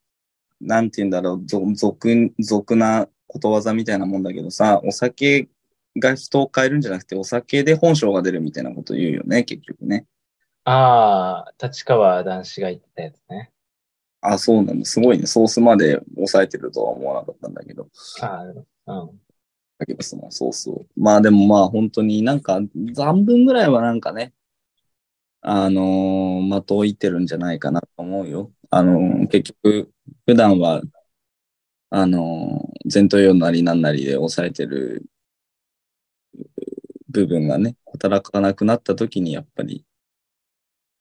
[0.62, 5.50] なんて言うんだろう、ぞ俗、俗なことわざみたいなもんだけどさ、お酒
[5.98, 10.06] が人を変えるんじゃなくて、お酒で本性が出るみたいなこと言うよね、結局ね。
[10.66, 13.52] ああ、立川男子が言ってたやつね。
[14.22, 14.86] あ、そうなんだ。
[14.86, 15.26] すごいね。
[15.26, 17.88] ソースまで抑えてるとは思わなかったんだけど。
[18.22, 18.46] あ
[18.86, 19.23] あ、うん。
[19.78, 20.86] だけど、そのソースを。
[20.96, 22.60] まあでもまあ本当になんか、
[22.94, 24.34] 残分ぐらいはなんかね、
[25.42, 28.52] あのー、的を置いてるんじゃないかなと思うよ。
[28.70, 29.92] あのー結局、
[30.26, 30.82] 普段は、
[31.90, 35.06] あのー、前頭葉なりなんなりで抑えてる
[37.10, 39.86] 部分がね、働かなくなった時にやっぱり、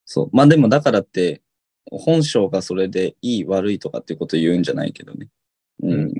[0.05, 0.31] そう。
[0.33, 1.43] まあでもだからって、
[1.91, 5.29] 本性がそれでいい悪いとかっていうこと言うんじゃないけどね。
[5.83, 6.13] うん。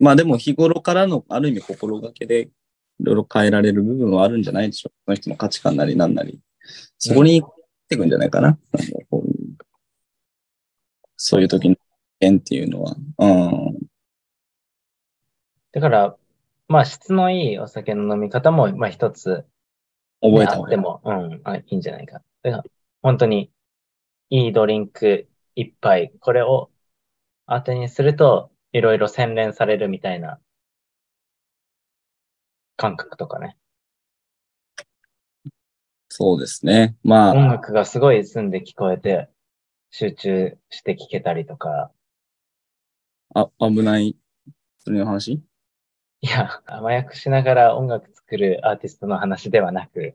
[0.00, 2.48] うんまあでも日頃からのある意味心がけで
[3.00, 4.92] いろいろ変えられる部分はあるんじゃないでしょう。
[5.04, 6.40] その人の価値観なりなんなり。
[6.98, 7.54] そこに行っ
[7.88, 8.58] てくんじゃないかな。
[8.74, 9.30] ういう
[11.16, 11.76] そういう時の
[12.20, 12.96] 変っていうのは。
[13.18, 13.78] うん。
[15.72, 16.16] だから、
[16.68, 19.46] まあ、質のいいお酒の飲み方も、まあ、一つ、
[20.20, 20.76] 覚えた方がいい。
[20.76, 22.22] あっても、うん、あいいんじゃないか。
[22.42, 22.64] だから
[23.02, 23.50] 本当に、
[24.28, 26.70] いいドリンク一杯、これを
[27.46, 30.38] 当てにすると、いろいろ洗練されるみたいな
[32.76, 33.56] 感覚とかね。
[36.08, 36.96] そうですね。
[37.02, 39.28] ま音あ、楽がすごい澄んで聞こえて、
[39.90, 41.90] 集中して聞けたりとか、
[43.34, 44.16] あ、危ない、
[44.78, 45.40] それの話？
[46.22, 50.14] いや、甘やくしながら音楽作るアーティストの話ではなく、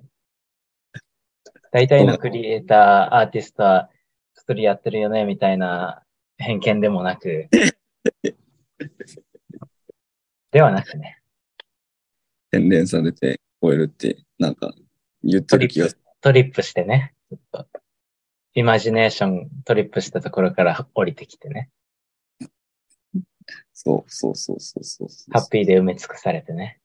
[1.71, 3.89] 大体のクリエイター、アーティストは
[4.33, 6.03] 薬やってるよね、みたいな
[6.37, 7.49] 偏見でもなく、
[10.51, 11.21] ではなくね、
[12.51, 14.73] 洗練されて聞こえるって、なんか
[15.23, 17.81] 言ってる気がする。、トリップしてね、ちょっと、
[18.53, 21.69] イマジネーショントリップしたところから降りてきてね、
[23.73, 25.31] そうそうそうそうそうそう。
[25.31, 26.79] ハッピーで埋め尽くされてね。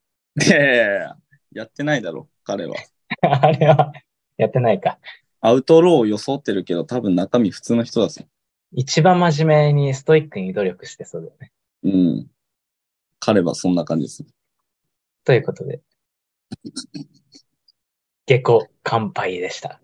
[0.45, 1.17] いやいやいや
[1.53, 2.77] やってないだろ、彼は。
[3.23, 3.93] あれは、
[4.37, 4.99] やってないか。
[5.41, 8.25] アウトローを装ってるけど、多分中身普通の人だぞ。
[8.73, 11.53] 一番真面目にストイックに努力してそうだよね。
[11.83, 12.27] うん。
[13.19, 14.25] 彼はそんな感じです。
[15.25, 15.81] ということで、
[18.27, 19.81] 下戸乾杯でした。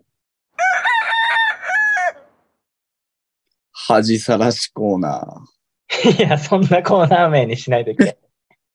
[3.73, 6.19] 恥さらしコーナー。
[6.27, 8.19] いや、そんなコーナー名にしないでくれ。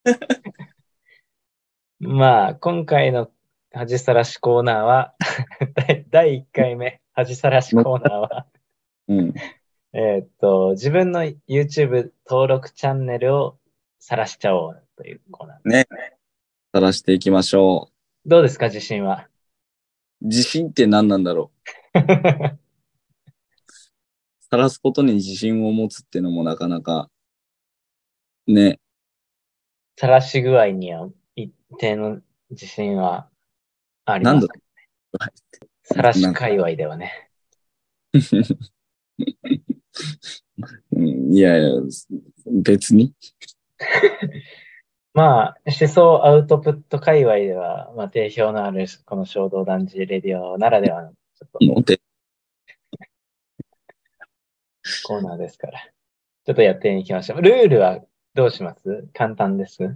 [2.00, 3.30] まあ、今回の
[3.74, 5.16] 恥さらしコーナーは、
[5.76, 8.48] 第第1回目、恥さらしコーナーは、
[9.08, 9.34] うん。
[9.94, 13.58] えーっと、自分の YouTube 登録チャンネルを
[14.00, 15.70] 晒しちゃおうというコーナー。
[15.70, 15.86] ね。
[16.74, 17.90] さらしていきましょ
[18.26, 19.28] どうですか、自信は？
[20.22, 20.28] う。
[20.28, 21.52] 自信って何なんだろ
[21.94, 21.98] う？
[24.50, 27.10] さらすことに自信を持つってのもなかなか、
[28.48, 28.80] ね。
[29.98, 33.30] 晒し具合には一定の自信は
[34.06, 34.34] あります。
[34.36, 34.48] なんだ
[35.84, 37.30] さらし界隈ではね。
[40.92, 41.72] うんいやいや、
[42.64, 43.14] 別に。
[45.14, 51.60] まあ、思想アウトプット界隈では、まあ、定評のあるこの衝動男児レディオならではのちょっと
[55.06, 55.80] コーナーですから。
[56.46, 57.42] ちょっとやっていきましょう。
[57.42, 58.00] ルールは
[58.34, 59.08] どうします？
[59.14, 59.96] 簡単です？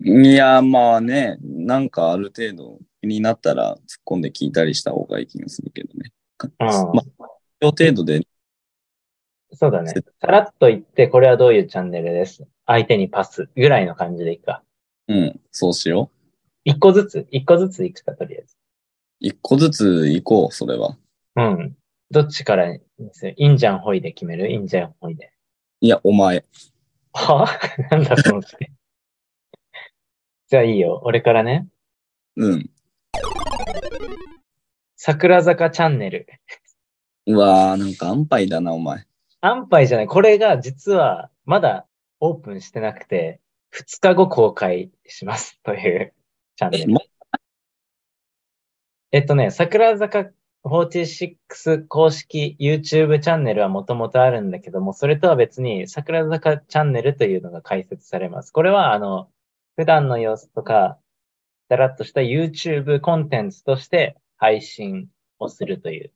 [0.00, 6.12] いや、まあね、なんかある程度気になったら突っ込んで聞いたりした方がいい気がするけどね。
[6.42, 7.26] うんまあ、
[7.60, 8.20] 程度で、
[9.52, 9.92] そうだね。
[10.20, 12.46] さらっと言って、これはどういうチャンネルです？
[12.66, 14.62] 相手にパスぐらいの感じでいくか。
[15.08, 16.16] うん、そうしよう。
[16.64, 18.56] 一個ずつ、一個ずついくか、とりあえず。
[19.20, 20.96] 一個ずつ行こう、それは。
[21.36, 21.76] うん。
[22.10, 22.80] どっちからに
[23.12, 23.34] する？
[23.36, 24.50] インジャンホイで決める？
[24.50, 25.32] インジャンホイで。
[25.80, 26.44] いや、お前。
[27.12, 27.46] は？
[27.90, 28.72] なんだその視点
[30.48, 31.00] じゃあいいよ。
[31.04, 31.66] 俺からね。
[32.36, 32.70] うん。
[34.96, 36.26] 桜坂チャンネル。
[37.26, 39.06] うわー、なんか安牌だな、お前。
[39.42, 40.06] 安牌じゃない。
[40.06, 41.86] これが実はまだ
[42.20, 43.40] オープンしてなくて、
[43.74, 46.14] 2日後公開します という
[46.56, 46.92] チャンネえ、ル。
[46.92, 47.00] ま、
[49.10, 50.30] えっとね、桜坂
[50.64, 58.52] 46公式 YouTube チャンネルはもともとあるんだけども、それとは別に桜坂チャンネルというのが開設されます。
[58.52, 59.28] これはあの、
[59.74, 61.00] 普段の様子とか、
[61.68, 65.08] だらっとした YouTube コンテンツとして配信
[65.40, 66.12] をするという。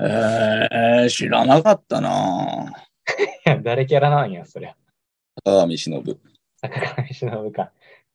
[0.00, 2.72] えー、知らなかったな
[3.62, 4.76] 誰キャラなんや、そりゃ。
[5.44, 6.20] 高上忍。
[6.60, 7.72] 坂上忍か。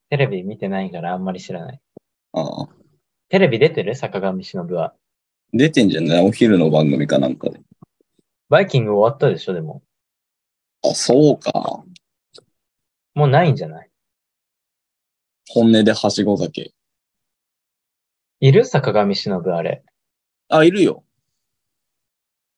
[0.09, 1.81] テレビ見てないからあんまり知らない。
[2.33, 2.69] ああ。
[3.29, 3.95] テレビ出てる？
[3.95, 4.93] 坂上忍は。
[5.51, 6.25] 出てんじゃない？
[6.25, 7.59] お昼の番組かなんかで。
[8.49, 9.81] バイキング終わったでしょ、でも。
[10.83, 11.83] あ、そうか。
[13.15, 13.89] もうないんじゃない？
[15.49, 16.71] 本音ではしご酒。
[18.39, 18.63] いる？
[18.65, 19.83] 坂上忍、あれ。
[20.49, 21.03] あ、いるよ。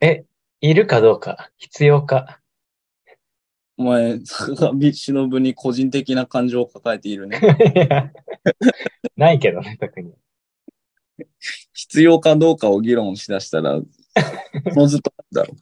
[0.01, 0.25] え、
[0.61, 2.41] いるかどうか、必要か？
[3.77, 7.39] お前、坂上忍に個人的な感情を抱えているね。
[7.39, 8.11] い や
[9.17, 10.13] ないけどね、特に。
[11.73, 13.79] 必要かどうかを議論しだしたら、
[14.73, 15.57] そのずっとだろう。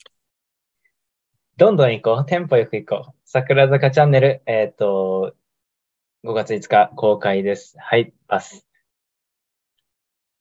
[1.57, 2.25] どんどん行こう。
[2.25, 3.13] テンポよく行こう。
[3.25, 5.35] 桜坂チャンネル、えっ、と、
[6.23, 7.75] 5月5日公開です。
[7.79, 8.67] はい、パス。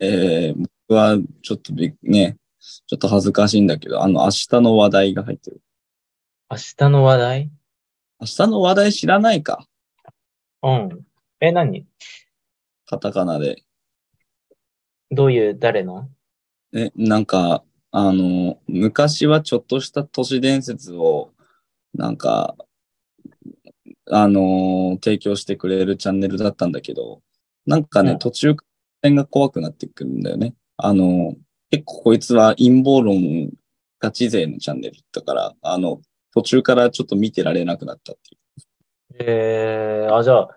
[0.00, 2.37] えー、僕はちょっとびね、
[2.87, 5.61] ちょっと恥ずかしいんだけど、あの、明日の話題が入ってる。
[6.48, 7.51] 明日の話題？
[8.20, 9.66] 明日の話題知らないか
[10.62, 11.07] うん。
[11.40, 11.87] え、何？
[12.87, 13.64] カタカナで。
[15.11, 16.09] どういう、誰の？
[16.72, 21.33] え、なんか、あの、昔はちょっとした都市伝説を、
[21.94, 22.57] なんか、
[24.11, 27.22] あの、提供してくれるチャンネルだったんだけど、
[27.66, 28.55] なんかね、うん途中、
[29.03, 30.55] 点が怖くなってくるんだよね。
[30.77, 31.35] あの、
[31.72, 33.50] 結構こいつは陰謀論
[33.98, 36.02] ガチ勢のチャンネルだから、あの、
[36.35, 39.22] 途中からちょっと見てられなくなったっていう。
[39.24, 40.48] えー、あ、じゃあ、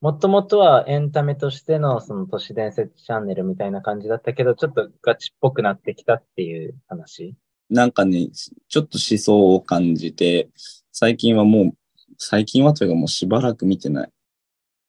[0.00, 7.36] もともとはエンタメとしてのその都市伝説チャンネルみたいな感じだったけど、ちょっとガチっぽくなってきたっていう話？
[7.70, 10.48] なんかね、ちょっと思想を感じて、
[10.90, 11.72] 最近はもう、
[12.18, 14.10] 最近はというかもうしばらく見てない。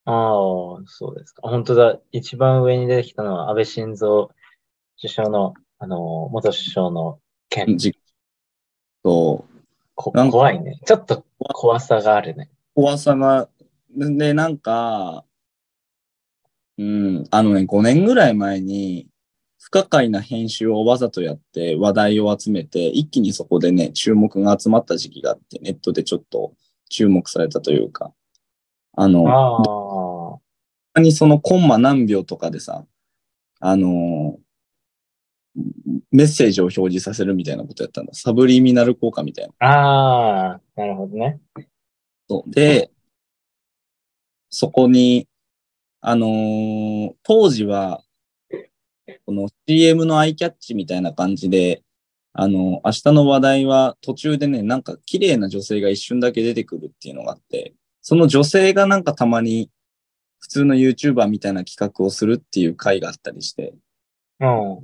[0.06, 1.48] ああ、そうですか。
[1.48, 2.00] 本当だ。
[2.12, 4.28] 一番上に出てきたのは安倍晋三
[5.00, 7.78] 首相の、あの、元首相の件。
[7.78, 7.94] じ
[9.04, 9.46] と、
[9.96, 10.80] こなんか怖いね。
[10.86, 12.50] ちょっと怖さがあるね。
[12.76, 13.50] 怖さが、
[13.96, 15.24] で、なんか、
[16.78, 19.08] うん、あのね、5年ぐらい前に、
[19.60, 26.54] 不可解な編集をわざとやって話題を集めて、一気にそこでね、注目が集まった時期があって、ネットでちょっと
[26.90, 28.14] 注目されたというか、
[28.94, 30.40] あの、
[30.94, 32.86] あにそのコンマ何秒とかでさ、
[33.60, 34.38] あの
[36.12, 38.14] メッセージを表示させるみたいなことやったんだ。
[38.14, 39.68] サブリミナル効果みたいな。
[39.68, 41.40] ああ、なるほどね。
[42.30, 42.92] そうで、
[44.50, 45.28] そこに、
[46.02, 48.04] あのー当時は、
[49.26, 51.84] この CM のアイキャッチみたいな感じで、
[52.40, 59.72] あの明日の話題は途中でね、なんか綺麗な女性が一瞬だけ出てくるっていうのがあって、その女性がなんかたまに
[60.40, 63.74] 普通の YouTuber みたいな企画をするっていう回があったりして、
[64.40, 64.80] うん。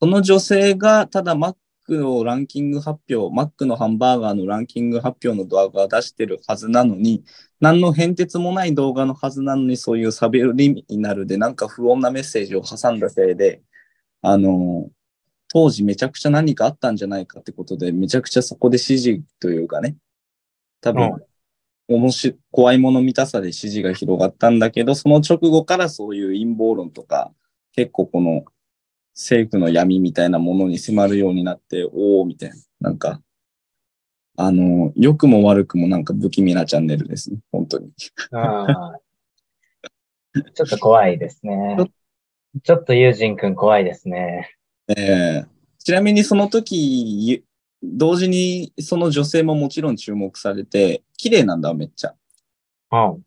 [0.00, 1.56] その女性がただ Mac
[1.88, 7.24] のランキング発表、Mac のハンバーガーのランキング発表の動画を出してるはずなのに、
[7.60, 13.62] 何の変哲もない動画のはずなのに、そういうサブリミナルでなんか不穏なメッセージを挟んだせいで、
[14.22, 14.88] あの、
[15.48, 19.96] 当時めちゃくちゃ何かあったんじゃないかってことで、めちゃくちゃそこで支持というかね、
[20.80, 21.10] 多分、
[21.88, 27.32] 面白い怖いもの見たさで支持が広がったんだけど、その直後からそういう陰謀論とか、
[27.72, 28.44] 結構この
[29.18, 32.56] 政府の闇みたいなものに迫るようになって、おおみたいな。
[32.80, 33.20] なんか、
[34.36, 37.38] あの、良くも悪くもなんか不気味なチャンネルですね。
[37.50, 37.90] 本当に。
[38.30, 38.98] ああ。
[40.54, 41.76] ちょっと怖いですね
[42.62, 42.84] ちょっ。
[42.84, 44.56] とユージンくん怖いですね。
[44.86, 45.46] ええ
[45.80, 47.42] ちなみにその時、ゆ
[47.82, 52.14] 同時にその女性ももちろん注目されて、綺麗なんだ、めっちゃ。
[52.92, 53.22] うん。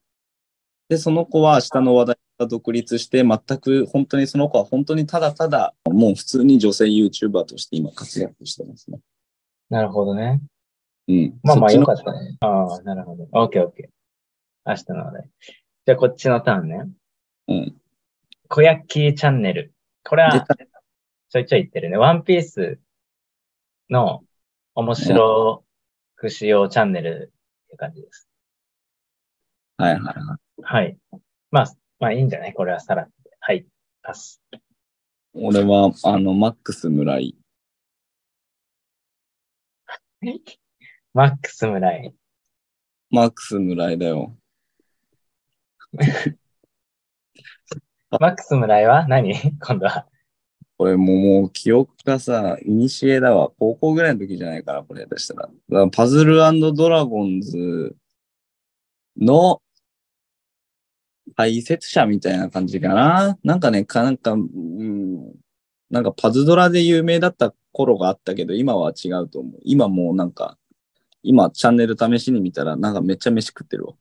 [0.88, 9.00] で、その子は明日の話題が独立して、全く本当にその子は本当にただただ、もう普通に女性 YouTuber として今活躍してますね。
[9.70, 10.42] なるほどね。
[11.08, 11.40] うん。
[11.44, 12.38] まあまあよかったね。
[12.42, 13.28] ああ、なるほど。
[13.32, 14.70] オッケーオッケー。
[14.70, 15.30] 明日の話題。
[15.86, 16.88] じゃあこっちのターンね。
[17.48, 17.76] うん。
[18.50, 19.74] 小焼きチャンネル。
[20.04, 20.46] これは
[21.30, 21.98] ちょいちょい言ってるね。
[21.98, 22.80] ワンピース
[23.90, 24.24] の
[24.76, 25.64] 面白
[26.16, 27.32] くしようチャンネル
[27.66, 28.28] って感じです。
[29.78, 30.62] はいはいはい。
[30.62, 30.98] はい。
[31.50, 31.66] まあ、
[32.02, 32.54] まあいいんじゃない？
[32.54, 33.12] これはさらって。
[33.40, 33.64] はい。
[34.02, 34.42] パス。
[35.34, 37.38] 俺は、あの、マックス村井。
[41.14, 42.14] マックス村井。
[43.12, 44.36] マックス村井だよ。
[48.20, 49.36] マックス村井は何？
[49.62, 50.08] 今度は。
[50.78, 53.52] これもう、もう記憶がさ、いにしえだわ。
[53.60, 55.44] 高校ぐらいの時じゃないかな、これ出したら。
[55.44, 56.36] だからパズル
[56.74, 57.96] ドラゴンズ
[59.18, 59.62] の
[61.36, 63.38] 解説者みたいな感じかな。
[63.44, 65.34] なんかね、かなんか、うん、
[65.90, 69.60] なんかパズドラで有名だった頃があったけど、今は違うと思う。
[69.64, 70.58] 今もうなんか、
[71.24, 73.94] 今チャンネル試しに見たら、なんかめっちゃ飯食ってるわ。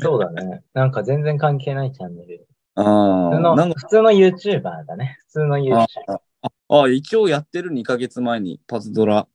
[0.00, 0.62] そうだね。
[0.74, 2.46] なんか全然関係ないチャンネル。
[2.74, 5.18] あ普通のあ、普通の YouTuber だね。
[5.28, 5.86] 普通の YouTuber。
[6.08, 6.20] あ
[6.68, 9.26] あ、あ一応やってる2ヶ月前にパズドラ。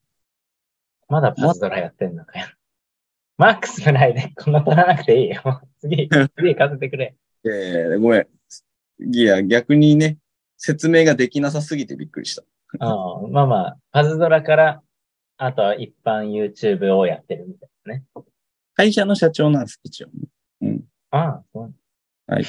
[1.07, 2.47] まだパズドラやってんのかよ。
[3.41, 5.41] マックス村井でこんな取らなくていいよ。
[5.79, 7.15] 次、 次行かせてくれ。
[7.43, 8.27] いやいやいやごめん。
[8.99, 10.19] いや、逆にね、
[10.57, 12.43] 説明ができなさすぎてびっくりした。
[12.77, 14.83] ああまあまあ、パズドラから、
[15.37, 18.03] あとは一般 YouTube をやってるみたいなね。
[18.75, 20.09] 会社の社長なんです、一応。
[21.09, 21.73] ああ、そう。
[22.27, 22.43] はい。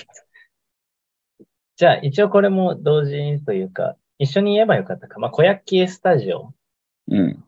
[1.77, 5.19] じゃあ、一応これも同時にというか、一緒に言えばよかったか。
[5.19, 6.53] まあ、小焼きスタジオ。
[7.09, 7.43] うん。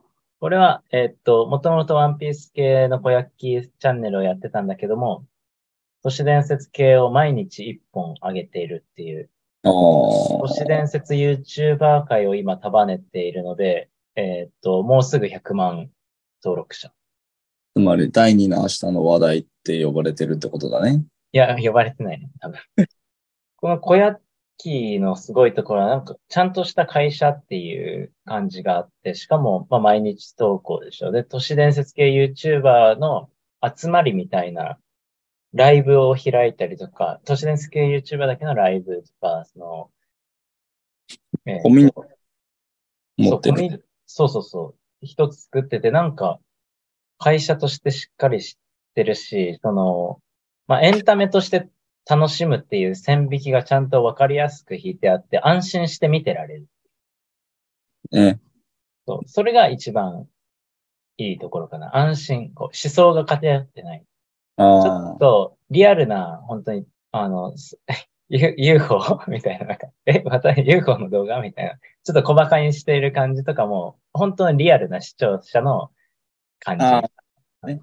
[0.44, 5.24] これは、えっと、もともとワンピース系の小焼きチャンネルをやってたんだけども、
[6.02, 9.30] 都市伝説系を毎日一本上げているっていう。
[9.62, 15.88] 都市伝説 YouTuber 界を今束ねているので、えっと、もうすぐ100万
[16.42, 16.92] 登録者。
[17.74, 21.06] つまり、第二の明日の話題って呼ばれてるってことだね。
[21.32, 22.58] いや、呼ばれてないね、多分。
[23.56, 23.96] この小
[24.58, 31.10] 焼きのすごいところは、なんか、ちゃんとした会社っていう感じがあって、しかも、まあ、毎日投稿でしょ。
[31.10, 33.30] で、都市伝説系 YouTuber の
[33.62, 34.78] 集まりみたいな、
[35.52, 39.90] ライブを開いたりとか、都市伝説系 YouTuber だけのライブとか、その、
[41.46, 41.92] えーコミュ
[43.16, 43.86] ニ持ってる。
[44.06, 45.06] そうそうそう。
[45.06, 46.38] 一つ作ってて、なんか、
[47.18, 48.58] 会社としてしっかりし
[48.94, 50.20] てるし、その、
[50.66, 51.68] まあ、エンタメとして
[52.08, 56.66] 楽しむっていう線引きがちゃんとわかりやすく引いてあって、安心して見てられる。
[58.12, 58.40] ね。
[59.06, 59.28] そう。
[59.28, 60.26] それが一番
[61.16, 61.96] いいところかな。
[61.96, 62.52] 安心。
[62.54, 64.00] こう思想が偏ってない。
[64.00, 67.54] ちょあっと、リアルな、本当に、あの、
[68.28, 71.40] UFO みたいな、なんか、え、また UFO の動画？
[71.40, 71.78] みたいな。
[72.04, 75.90] ちょっと小馬鹿にしている感じとかも、本当にリアルな視聴者の
[76.60, 76.84] 感じ。
[77.66, 77.80] ね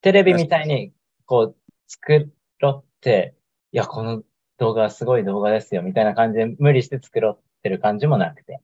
[0.00, 0.92] テレビみたいに、
[1.26, 2.30] こう、作
[2.60, 3.34] ろって、
[3.72, 4.22] いや、この
[4.58, 8.60] 動画はすごい動画ですよ、みたいな感じで無理して作ろってる感じもなくて。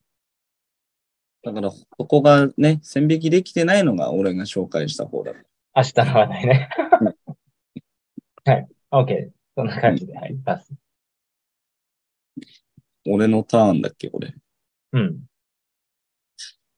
[1.45, 1.51] あ。
[1.51, 5.33] だから、そこがね、線引きできてないのが俺が紹介した方だ。
[5.75, 6.69] 明日の話題ね。
[8.45, 8.69] はい。
[8.91, 9.31] OK。
[9.57, 10.35] そんな感じで、はい。
[10.45, 10.73] パス。
[13.07, 14.35] 俺のターンだっけ、これ。
[14.93, 15.21] うん。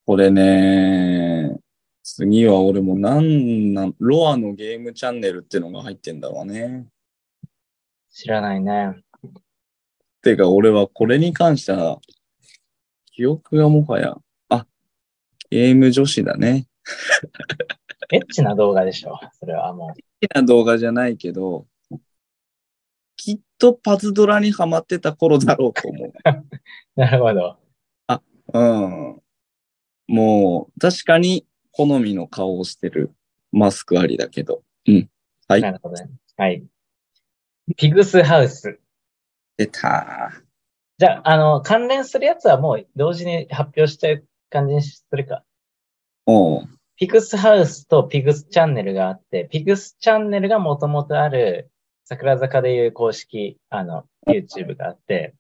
[0.05, 1.59] これね、
[2.03, 6.87] 次は俺もなんなん、ロアのゲームチャンネルってのが入ってんだわね。
[8.13, 9.03] 知らないね。
[10.23, 11.99] てか、俺はこれに関しては、
[13.13, 14.17] 記憶がもはや、
[14.51, 14.67] あ、
[15.51, 16.67] ゲーム女子だね。
[18.13, 19.19] エッチな動画でしょ。
[19.41, 19.89] それはもう。
[19.89, 19.95] 好
[20.29, 21.67] きな動画じゃないけど、
[23.17, 26.13] きっとパズドラにハマってた頃だろうと思う。
[26.97, 27.57] なるほど。
[28.53, 29.23] うん。
[30.07, 33.15] もう、確かに好みの顔をしてる
[33.53, 34.63] マスクありだけど。
[34.87, 35.09] うん。
[35.49, 36.11] はいなるほどね。
[36.37, 36.63] はい。
[37.77, 38.79] ピグスハウス。
[39.57, 40.33] 出た。
[40.99, 45.45] じゃあ、あの、関連するやつはもう同時に発表しちゃう感じにするか。
[46.27, 46.68] おう。
[46.97, 51.70] ピグスハウスとピグスチャンネルがあって、ピグスチャンネルがもともとある
[52.05, 55.35] 桜坂でいう公式、あの、YouTube があって、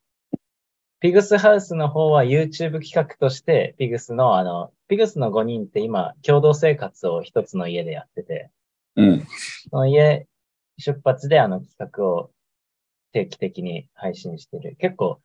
[1.00, 8.50] ピグスハウスの方は YouTube 企画として、ピグスのあの、ピグスの5人って今、共同生活を一つの家でやってて、
[8.96, 9.26] うん。
[9.70, 10.26] その家
[10.78, 12.30] 出発であの企画を
[13.12, 14.76] 定期的に配信してる。
[14.78, 15.20] 結構、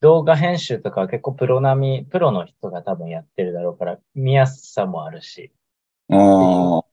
[0.00, 5.52] 動画編集とかは結構プロ並み、プロの人が多分やってるだろうから、見やすさもあるし、
[6.10, 6.84] ああ、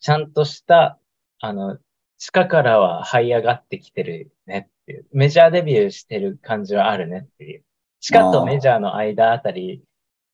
[0.00, 0.98] ちゃんとした、
[1.38, 1.78] あの、
[2.18, 7.64] 地下からは這い上がってきてるねっていう、メジャーデビューしてる感じはあるねっていう。
[8.00, 9.82] 地下とメジャーの間あたり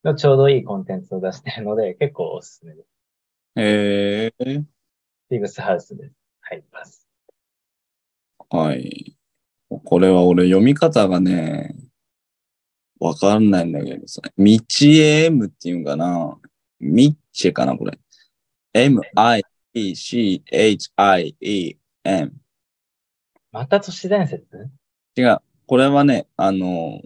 [0.05, 2.89] のちょうどいいコンテンツを出してるので、結構おすすめです。
[3.57, 4.63] へえ、
[5.29, 6.20] ピグスハウスです。
[6.51, 7.07] はい、パス。
[8.49, 9.17] はい。
[9.85, 11.77] これは俺読み方がね、
[12.99, 16.37] わかんないんだけどさ、ミチエ M っていうんかな？
[16.81, 17.97] ミッチェかなこれ。
[18.75, 19.13] M-I-T-C-H-I-E-M。
[23.53, 24.45] また都市伝説？
[25.17, 25.39] 違う。
[25.69, 27.01] これはね、あの、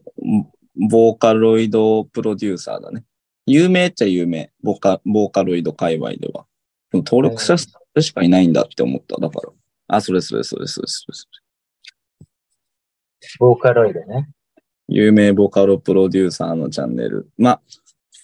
[0.88, 3.04] ボーカロイドプロデューサーだね。
[3.44, 4.50] 有名っちゃ有名。
[4.62, 6.46] ボカボーカロイド界隈では。
[6.90, 9.16] でも登録者数しかいないんだって思った。
[9.16, 9.52] だから。
[9.88, 11.26] あ、それそれそれそれそれそ
[12.20, 12.26] れ。
[13.38, 14.28] ボーカロイドね。
[14.88, 17.30] 有名ボカロプロデューサーのチャンネル。
[17.38, 17.62] まあ、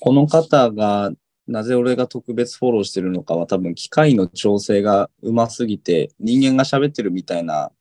[0.00, 1.10] この方が、
[1.46, 7.72] なぜ俺が特別フォローしてるのかは多分機械の調整が上手すぎて人間が喋ってるみたいな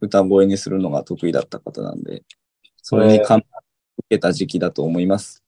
[0.00, 2.24] 歌声にするのが得意だった方なんで、
[2.82, 3.46] それに感受
[4.08, 5.42] けた時期だと思います。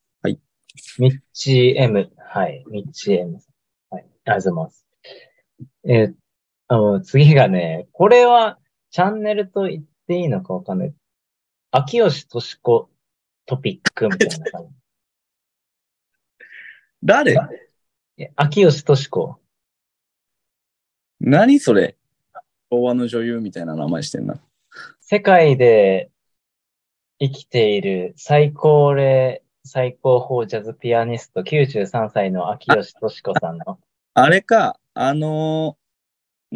[0.99, 2.11] ミッチー M。
[2.19, 2.65] はい。
[2.69, 3.39] ミッチー M。
[3.91, 4.03] はい。
[4.03, 4.87] ありがとうございます。
[5.85, 6.15] えー
[6.67, 8.59] あの、次がね、これは
[8.91, 10.95] チャンネルと言っていいのかわかんない。
[11.73, 12.89] 秋吉敏子
[13.45, 14.75] トピックみたいな感じ。
[17.05, 17.37] 誰？
[18.17, 19.37] え秋吉敏子。
[21.21, 21.97] 何それ？
[22.71, 24.41] 昭和の女優みたいな名前してんな。
[25.01, 26.11] 世界で
[27.19, 33.79] 生きている最高齢、最高峰ジャズピアニスト93歳の秋吉敏子さんの
[34.15, 35.85] あれか、あのー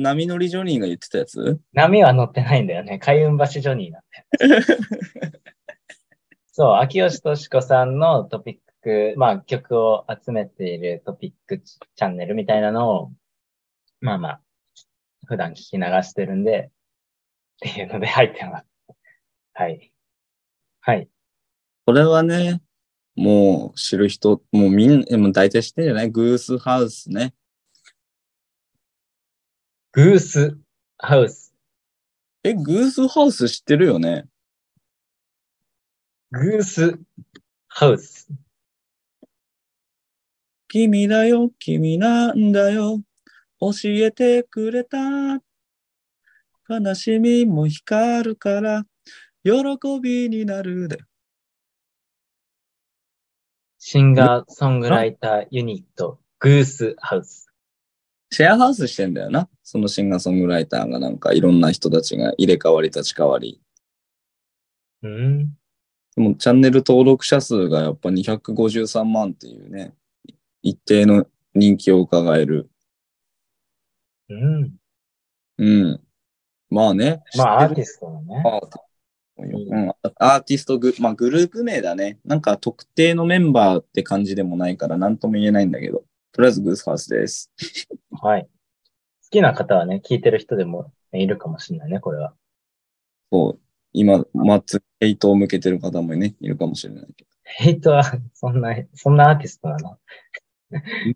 [0.00, 1.58] 波乗りジョニーが言ってたやつ？
[1.72, 3.00] 波は乗ってないんだよね。
[3.00, 4.02] 海運橋ジョニーなん
[4.38, 4.62] だよ。
[6.52, 13.12] そう、秋吉敏子さんのトピック、まあ曲を集めているトピックチャンネルみたいなのを、
[14.00, 14.40] まあまあ、
[15.26, 16.70] 普段聞き流してるんで、
[17.66, 18.66] っていうので入ってます。
[19.54, 19.92] はい。
[20.80, 21.08] はい。
[21.86, 22.62] これはね、
[23.16, 26.10] もう知る人、もうみんな、もう大体知ってんじゃない？
[26.10, 27.34] グースハウスね。
[29.98, 30.56] グース
[30.96, 31.52] ハウス。
[32.44, 34.28] え、グースハウス知ってるよね？
[36.30, 37.00] グース
[37.66, 38.28] ハウス。
[40.68, 43.00] 君だよ、君なんだよ。
[43.58, 44.98] 教えてくれた。
[46.68, 48.84] 悲しみも光るから、
[49.42, 49.52] 喜
[50.00, 50.98] びになるで。
[53.80, 57.47] シンガーソングライターユニット、グースハウス。
[58.30, 59.48] シェアハウスしてんだよな。
[59.62, 63.60] そのシンガーソングライターがなんかいろんな人たちが入れ替わり立ち替わり。
[65.02, 65.56] うん。
[66.16, 69.94] でもチャンネル登録者数がやっぱ253万っていうね、
[70.62, 72.70] 一定の人気を伺える。
[74.28, 74.72] うん。
[75.58, 76.00] うん。
[76.70, 77.22] まあね。
[77.36, 78.42] まあ、アーティストのね。
[78.44, 78.88] アーティスト
[79.40, 82.18] うん、アーティストグ、まあグループ名だね。
[82.24, 86.02] なんか特定のメンバーって感じでもないから何とも言えないんだけど。
[86.32, 87.50] とりあえずグースハウスです。
[88.20, 88.42] はい。
[88.42, 88.48] 好
[89.30, 92.34] きな方はね、聞いてる人でもいるかもしれないね、これは。
[93.32, 93.60] そう。
[93.92, 97.30] 今、マッツ、ヘイトを向けてる方もね、いるかもしれないけど。
[97.44, 98.02] ヘイトは、
[98.34, 99.98] そんな、そんなアーティストなの？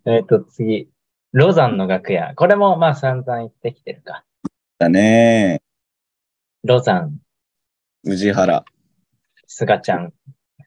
[0.05, 0.89] えっと、次。
[1.31, 2.33] ロザンの楽屋。
[2.35, 4.25] これも、まあ、散々言ってきてるか。
[4.77, 5.61] だね
[6.63, 7.19] ロザン、
[8.03, 8.65] 宇治原。
[9.47, 10.13] スガちゃん、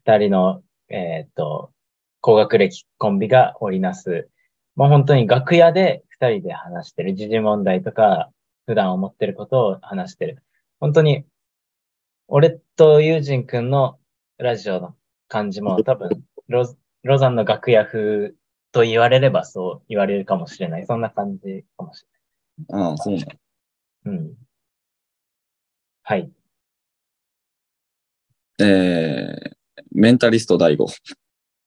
[0.04, 1.72] 二人の、えっと、
[2.20, 4.28] 高学歴コンビが織りなす、
[4.76, 8.30] もう本当に楽屋で二人で話してる時事問題とか、
[8.66, 10.42] 普段思ってることを話してる。
[10.80, 11.24] 本当に、
[12.28, 13.98] 俺とユージンくんの
[14.38, 14.94] ラジオの
[15.28, 16.10] 感じも多分、
[16.48, 16.66] ロ
[17.02, 18.34] ロザンの楽屋風
[18.72, 20.86] と言われればそう言われるかもしれない。
[20.86, 22.04] そんな感じかもし
[22.70, 23.24] ああ、そうな。
[24.06, 24.34] うん。
[26.02, 26.30] はい。
[28.58, 30.86] えー、メンタリスト大悟。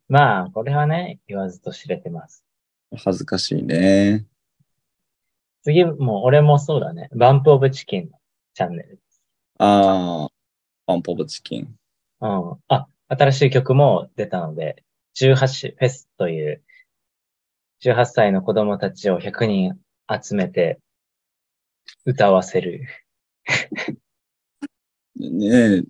[0.07, 2.43] まあ、これはね、言わずと知れてます。
[2.96, 4.26] 恥ずかしいね。
[5.62, 7.10] 次、もう俺もそうだね。
[7.14, 8.20] バンプオブチキンの
[8.54, 9.00] チャンネル。
[9.58, 10.30] ああ、
[10.86, 11.76] パンポブチキン。
[12.22, 12.58] うん。
[12.68, 14.84] あ、新しい曲も出たので、
[15.16, 16.64] 18フェスという、
[17.84, 19.80] 18歳の子供たちを100人
[20.10, 20.80] 集めて
[22.06, 22.86] 歌わせる。
[25.16, 25.84] ねえ、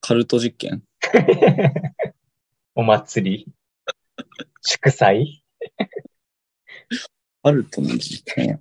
[0.00, 0.82] カルト実験？
[2.74, 3.48] お祭り？
[4.62, 5.42] 祝祭？
[7.42, 8.60] カルトの実験。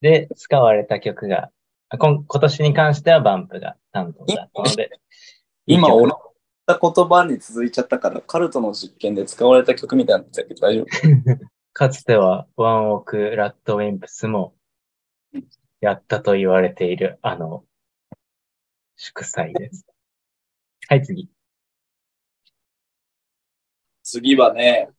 [0.00, 1.50] で使われた曲が、
[1.88, 4.90] あ今今年に関してはバンプが担当だったので、
[5.66, 6.18] 今、俺の
[6.66, 11.50] 言葉に続いちゃったから、カルトの実験で使われた曲みたいになっちゃうけど大丈夫？
[11.72, 14.54] かつてはワンオクラッドウィンプスも
[15.80, 17.64] やったと言われているあの
[18.96, 19.86] 祝祭です。
[20.88, 21.30] はい、次。
[24.02, 24.90] 次はね、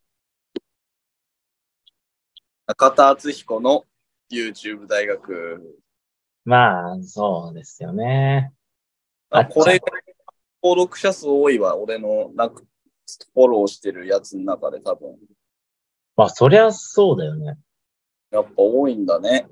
[2.71, 3.83] 中田敦彦の
[4.31, 5.61] YouTube 大学。
[6.45, 8.53] まあ、そうですよね。
[9.29, 9.81] あこれ、
[10.63, 11.75] 登録者数多いわ。
[11.75, 12.61] 俺のなんか
[13.33, 15.17] フォローしてるやつの中で多分。
[16.15, 17.57] まあ、そりゃそうだよね。
[18.31, 19.47] やっぱ多いんだね。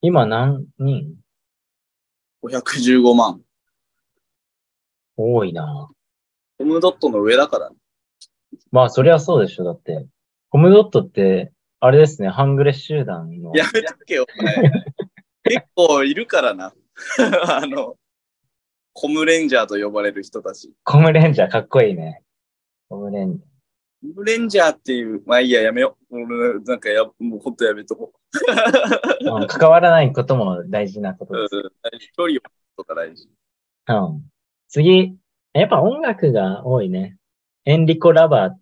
[0.00, 1.16] 今何人
[2.42, 3.42] ？515万。
[5.18, 5.90] 多いな。
[6.56, 7.76] コムドットの上だからね。
[8.70, 9.64] まあ、そりゃそうでしょ。
[9.64, 10.06] だって、
[10.50, 13.54] コムドットって、あれですね、ハングレ集団の。
[13.54, 14.54] やめとけよ、お前。
[15.44, 16.74] 結構いるからな。
[17.48, 17.96] あの、
[18.92, 20.72] コムレンジャーと呼ばれる人たち。
[20.84, 22.22] コムレンジャーかっこいいね。
[22.88, 23.44] コムレンジ
[24.00, 26.16] コムレンジャーっていう、まあいいや、やめよう。
[26.16, 29.32] 俺、なんかや、もうほんとやめとこャー。
[29.42, 31.42] うん関わらないことも大事なことう。
[31.42, 31.56] です。
[31.56, 31.70] うん、
[32.16, 32.42] 距離を
[32.76, 33.28] とか大事。
[33.88, 34.30] うん。
[34.68, 35.16] 次、
[35.52, 37.16] やっぱ音楽が多いね。
[37.64, 38.54] エンリコ・ラバー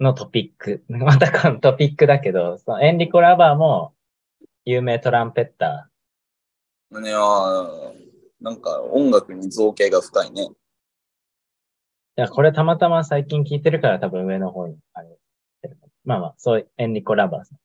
[0.00, 0.84] のトピック。
[0.88, 3.94] またこのトピックだけど、そのエンリコ・ラバーも
[4.64, 5.90] 有名トランペッタ
[6.92, 7.94] いやー
[8.40, 10.42] なんか音楽に造形が深いね。
[10.42, 10.50] ー。
[10.50, 10.54] い
[12.16, 15.18] や、これたまたま最近聞いてるから多分上の方にあれ。
[16.04, 17.58] まあまあ、そういうエンリコ・ラバーさん。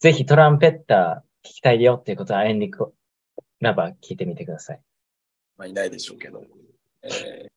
[0.00, 2.94] ぜひトランペッター聞きたいよっていうことはエンリコ・
[3.60, 4.80] ラバー聞いてみてください。
[5.56, 6.42] まあいないでしょうけど。
[7.02, 7.53] えー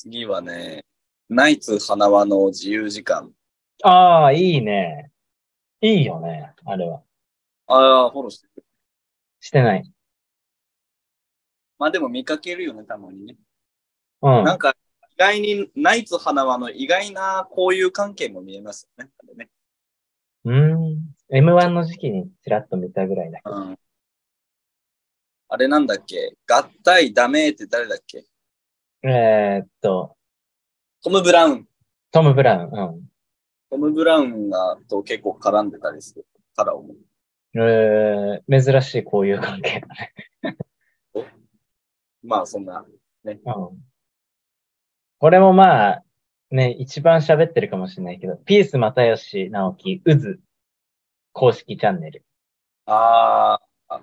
[0.00, 0.84] 次はね、
[1.28, 3.32] ナイツ花輪の自由時間。
[3.82, 5.10] ああ、いいね。
[5.80, 7.02] いいよね、あれは。
[7.66, 8.64] ああ、フォローしてる。
[9.40, 9.92] してない。
[11.80, 13.36] まあでも見かけるよね、たまにね。
[14.22, 14.44] うん。
[14.44, 14.76] なんか、
[15.10, 19.10] 意外にナイツ花輪の意外な交友関係も見えますよね。
[19.18, 19.48] あれね
[20.44, 21.00] うん。
[21.32, 23.56] M1 の時期にちらっと見たぐらいだけど。
[23.56, 23.78] うん。
[25.48, 26.36] あれなんだっけ？
[26.46, 28.24] 合体ダメって誰だっけ？
[29.02, 30.16] えーっと、
[31.02, 31.68] トム・ブラウン。
[32.10, 32.70] トム・ブラウン。
[32.72, 33.08] うん。
[33.70, 36.26] トム・ブラウンがと結構絡んでたりする
[36.56, 36.96] から思う。
[37.54, 40.56] えー、珍しい交友関係だね。
[42.22, 42.84] まあそんな。
[43.24, 43.40] うん。
[45.18, 46.04] これもまあ、
[46.50, 50.38] ね、一番喋ってるかもしれないけど、ピース又吉直樹、渦、
[51.32, 52.24] 公式チャンネル、
[52.86, 54.00] ああ、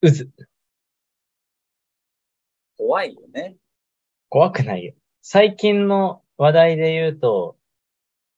[0.00, 0.47] 渦。
[2.78, 3.56] 怖いよね。
[4.28, 4.94] 怖くないよ。
[5.20, 7.56] 最近の話題で言うと、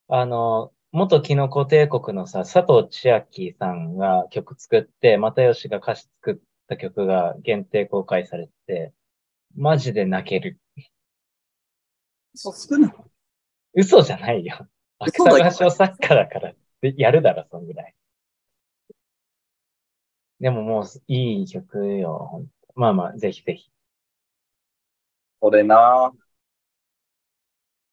[0.09, 6.37] あの、元キノコ帝国のさ、佐藤千秋さんが曲作って、又吉が歌詞作っ
[6.69, 8.93] た曲が限定公開されてて、
[9.55, 10.59] マジで泣ける。
[12.35, 12.95] 嘘つくな。
[13.75, 14.67] 嘘じゃないよ。
[14.99, 17.95] 芥川賞作家だから、でやるだろ、そんぐらい。
[20.41, 22.47] でももう、いい曲よ。
[22.75, 23.71] まあまあ、ぜひぜひ。
[25.41, 26.13] これな。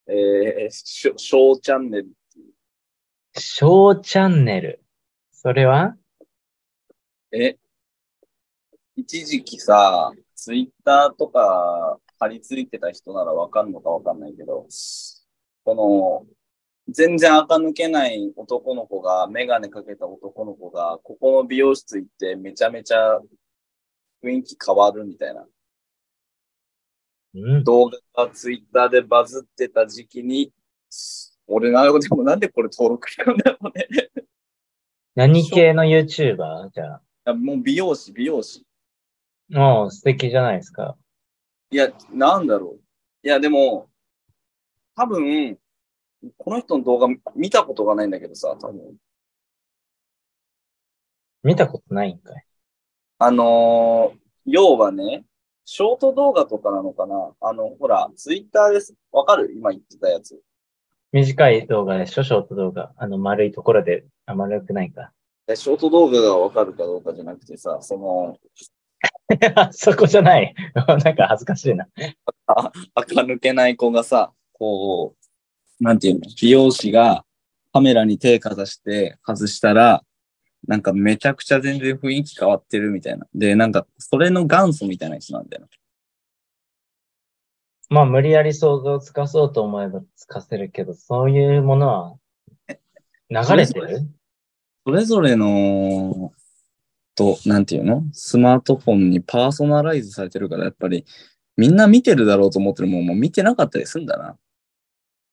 [0.06, 2.10] えー、しょ、ショーチャンネル。
[3.36, 4.84] 小チャンネル。
[5.32, 5.96] それは？
[7.32, 7.58] え、
[8.98, 14.68] 一時期さ、ツイッターとか貼り付いてた人ならわかんのかわかんないけど、
[15.64, 16.26] この、
[16.90, 23.20] 全然垢抜けない男の子が、メガネかけた男の子が、ここの美容室行ってめちゃめちゃ
[24.22, 25.46] 雰囲気変わるみたいな
[27.34, 27.64] うん。
[27.64, 30.52] 動画がツイッターでバズってた時期に、
[31.48, 33.88] 俺な、でもなんでこれ登録したんだろうね。
[35.16, 36.70] 何系の YouTuber?
[36.72, 37.02] じゃあ。
[37.28, 38.66] いやもう美容師、美容師。
[39.50, 40.98] もう素敵じゃないですか。
[41.72, 43.28] いや、なんだろう。
[43.28, 43.90] いや、でも、
[44.96, 45.58] 多分、
[46.38, 48.96] この人の動画見たことがないんだけどさ、多分。
[51.44, 52.46] 見たことないんかい。
[53.20, 54.20] あのー
[54.50, 55.26] 要はね、
[55.70, 57.34] ショート動画とかなのかな？
[57.42, 58.94] あの、ほら、ツイッターです。
[59.12, 59.52] わかる？
[59.54, 60.40] 今言ってたやつ。
[61.12, 62.94] 短い動画でしょ、ショート動画。
[62.96, 65.12] あの、丸いところで、あ、丸くないか。
[65.46, 68.38] えショート動画がわかるかどうかじゃなくてさ、その、
[69.72, 70.56] そこじゃない。
[70.74, 71.86] なんか恥ずかしいな。
[72.46, 75.16] あ、 垢抜けない子がさ、こ
[75.82, 77.26] う、なんていうの、美容師が
[77.74, 80.02] カメラに手かざして外したら、
[80.68, 83.26] なんかめちゃくちゃ全然雰囲気変わってるみたいな。
[83.34, 85.68] で、なんかそれの元祖みたいな人なんだよな。
[87.90, 92.16] まあ、無理やり想像つかそうと思えばつかせるけど、そういうものは
[93.30, 94.10] 流れてる？
[94.86, 96.34] それぞれの、
[97.16, 98.04] と、なんていうの？
[98.12, 101.06] スマートフォンにパーソナライズされてるから、やっぱり
[101.56, 104.38] みんな見てるだろうと思ってるもんも見てなかったりするんだな。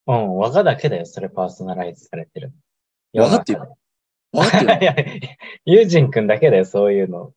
[0.06, 2.52] うん、我がだけだよ、それパーソナライズされてる。
[3.14, 3.68] 我がっていうか
[4.80, 4.96] いや、
[5.64, 7.32] ユージンくんだけだよ、そういうの。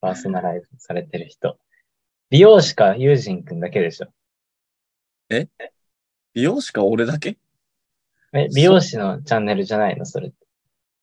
[0.00, 1.58] パーソナライズされてる人。
[2.30, 4.08] 美容師かユージンくんだけでしょ。
[6.34, 7.36] 美容師か俺だけ？
[8.32, 10.06] え、美容師のチャンネルじゃないの？
[10.06, 10.36] それって。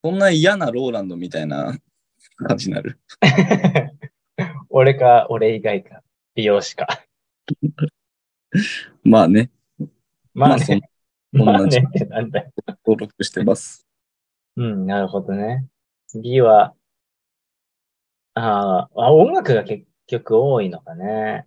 [0.04, 1.78] そんな嫌なローランドみたいな
[2.48, 3.00] 感じになる。
[4.70, 6.04] 俺か、俺以外か、
[6.36, 6.88] 美容師か。
[9.04, 9.52] まあね。
[10.34, 10.90] まあね。
[11.32, 12.52] まあねなんだよ。
[12.86, 13.86] 登録してます。
[14.60, 15.66] うん、なるほどね。
[16.08, 16.74] 次は、
[18.34, 21.46] あーあ、音楽が結局多いのかね。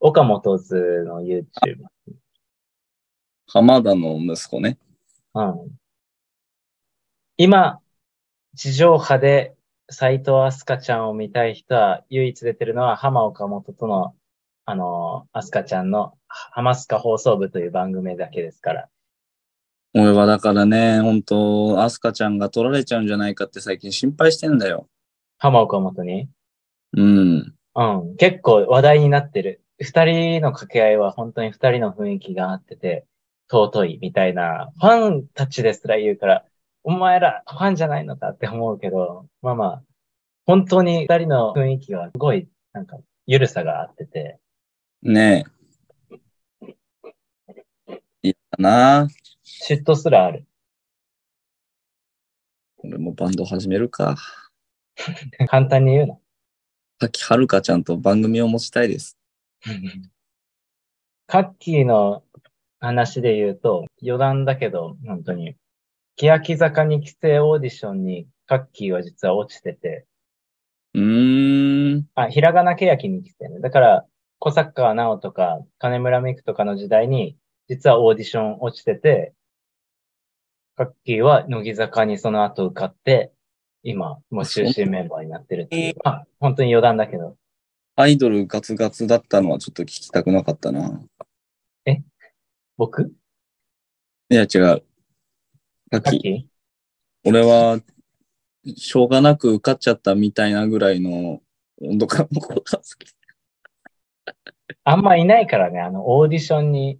[0.00, 1.84] 岡本図の YouTube。
[3.46, 4.78] 浜田の息子ね。
[5.34, 5.78] うん。
[7.36, 7.80] 今、
[8.56, 9.54] 地上波で
[9.88, 14.16] 斎藤飛鳥ちゃんを見たい人は、唯一出てるのは浜岡本との、
[14.64, 18.88] あの、飛鳥ちゃんの浜須賀放送部という番組だけですから。
[19.92, 24.88] 俺はだからね、本当アスカちゃんが取られちゃうんじゃないかって最近心配してんだよ。
[25.38, 26.28] 浜岡本に？
[26.92, 27.54] うん。
[27.74, 28.16] うん。
[28.16, 29.62] 結構話題になってる。
[29.78, 33.06] 二人の掛け合いは本当に二人の雰囲気があってて、
[33.50, 36.44] 尊いみたいな、ファンたちですら言うから、
[36.84, 39.82] お前らファンじゃないのかって思うけど、まあまあ、
[40.46, 44.38] 本当に二人の雰囲気がすごい、なんか、ゆるさがあってて、
[45.02, 45.46] ね
[46.62, 46.70] え。
[48.22, 49.08] いいかな。
[49.62, 50.46] 嫉妬すらある。
[52.78, 54.16] 俺もバンド始めるか。
[55.48, 56.18] 簡単に言うな。
[56.98, 59.18] さっきはるかちゃんと番組を持ちたいです。
[61.26, 62.24] カッキーの
[62.80, 65.56] 話で言うと、余談だけど、本当に。
[66.16, 70.06] 欅坂に帰省オーディションにカッキーは実は落ちてて、
[70.94, 72.08] うーん。
[72.14, 73.60] あ、ひらがな欅に来てね。
[73.60, 74.06] だから、
[74.38, 77.36] 小坂直とか、金村美久とかの時代に、
[77.68, 79.34] 実はオーディション落ちてて、
[80.80, 83.32] カッキーは乃木坂にその後受かって、
[83.82, 85.96] 今、もう中心メンバーになってるっていう。
[86.04, 87.36] あ、本当に余談だけど。
[87.96, 91.02] アイドルガツガツだったのはちょっと聞きたくなかったな。
[92.78, 93.12] 僕？
[94.30, 94.82] いや違う。
[95.90, 96.48] カッキ？
[97.26, 97.78] ー俺は、
[98.74, 101.42] しょうがなく受かっちゃったみたいなぐらいの
[101.82, 103.14] 温度感の子が好き。
[104.84, 106.98] あんまいないからね、あの、オーディションに。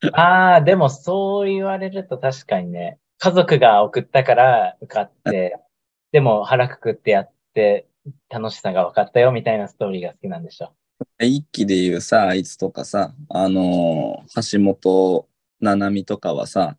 [0.12, 5.56] ああ、でもそう言われると確かにね、家族が送ったから受かって、
[6.12, 7.86] でも腹くくってやって、
[8.30, 10.72] 楽しさが分かったよみたいなストーリーが好きなんでしょ。
[11.20, 15.28] 一期で言うさ、あいつとかさ、あのー橋本
[15.60, 16.76] 七海とかはさ、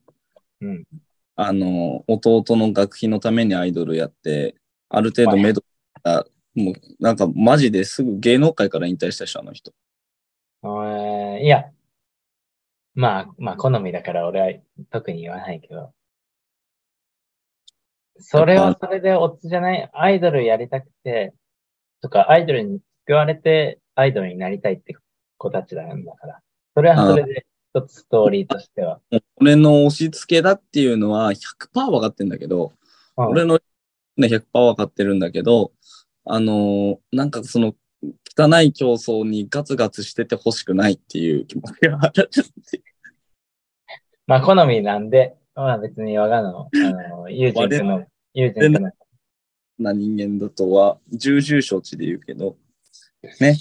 [0.61, 0.83] うん。
[1.35, 4.55] あのー弟の学費のためにアイドルやって、
[4.89, 5.61] ある程度目処
[6.03, 9.71] が、もうなんかマジですぐ芸能界から引退した人、あの人。
[10.63, 11.71] えーいや、
[12.99, 14.51] まあ、まあ、好みだから俺は
[14.91, 15.93] 特に言わないけど。
[18.19, 19.89] それはそれでオッズじゃない？
[19.93, 21.33] アイドルやりたくて、
[22.01, 24.97] とか、アイドルに救われてアイドルになりたいって
[25.37, 26.39] 子たちなんだから。
[26.75, 28.99] それはそれで一つストーリーとしては。
[29.37, 32.73] 俺の押し付けだっていうのは100%分かってんだけど、
[33.15, 33.61] うん俺の
[34.17, 35.71] ね、100%分かってるんだけど、
[36.25, 42.29] あのーなんかその、汚い競争にガツガツしてて欲しくないっていう気持ちがある。
[44.25, 48.91] まあ、好みなんで、まあ別に我がの、あの、ユージン君の、ユージン君の、
[49.79, 52.57] な人間だとは、重々承知で言うけど、
[53.41, 53.57] ね。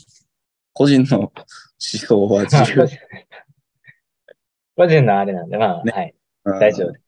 [0.72, 1.32] 個人の思
[1.80, 2.86] 想は自由。
[4.76, 6.14] 個人のあれなんで、まあ、ねはい、
[6.61, 7.05] 大丈夫です。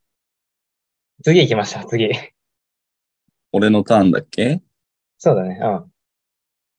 [1.23, 2.11] 次行きましょう、次。
[3.53, 4.63] 俺のターンだっけ？
[5.19, 5.90] そうだね、うん。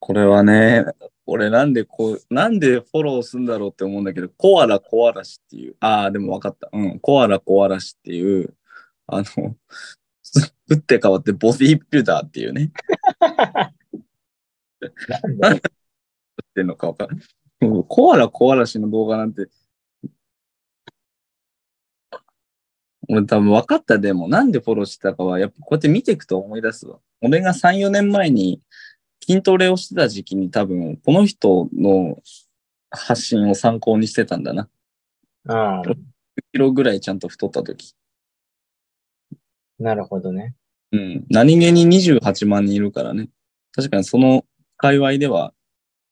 [0.01, 0.83] これはね、
[1.27, 6.69] 俺なんでこう、なんでフォローするんだろうって思うんだけど、コアラコアラシっていう、ああ、でも分かった。
[6.73, 8.55] うん、コアラコアラシっていう、
[9.05, 9.55] あの、
[10.69, 12.71] 打って変わってボディービルダーっていうね、
[15.37, 15.61] 何っ
[16.55, 17.83] てんのか分かんない。
[17.87, 19.49] コアラコアラシの動画なんて、
[23.07, 26.97] 俺多分分かったでも、なんでフォローしてたかは、やっぱこうやって見ていくと思い出すわ。
[27.21, 28.61] 俺が3、4年前に
[29.31, 32.17] 筋トレをしてた時期に多分、この人の
[32.89, 34.69] 発信を参考にしてたんだな。
[35.45, 35.81] うん。
[35.81, 35.95] 10
[36.53, 37.95] キロぐらいちゃんと太った時。
[39.79, 40.55] なるほどね。
[40.91, 41.25] うん。
[41.29, 43.29] 何気に28万人いるからね。
[43.73, 44.45] 確かにその
[44.77, 45.53] 界隈では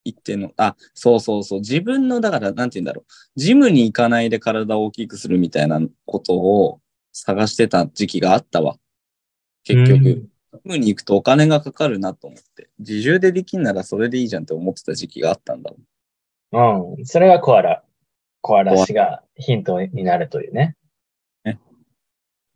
[0.04, 1.60] 一定の、あ、そうそうそう。
[1.60, 3.12] 自分の、だから、なんて言うんだろう。
[3.36, 6.80] ジムに行かないで体を大きくするみたいなことを
[7.12, 8.76] 探してた時期があったわ。
[9.64, 10.28] 結局。
[10.52, 12.68] ジムに行くとお金がかかるなと思って。
[12.78, 16.82] 自重でできんならそれでいいじゃんって思ってた時期があったんだもん。
[16.82, 16.94] うん。
[16.94, 17.06] うん。
[17.06, 17.84] それがコアラ。
[18.42, 20.76] コアラ氏がヒントになるというね。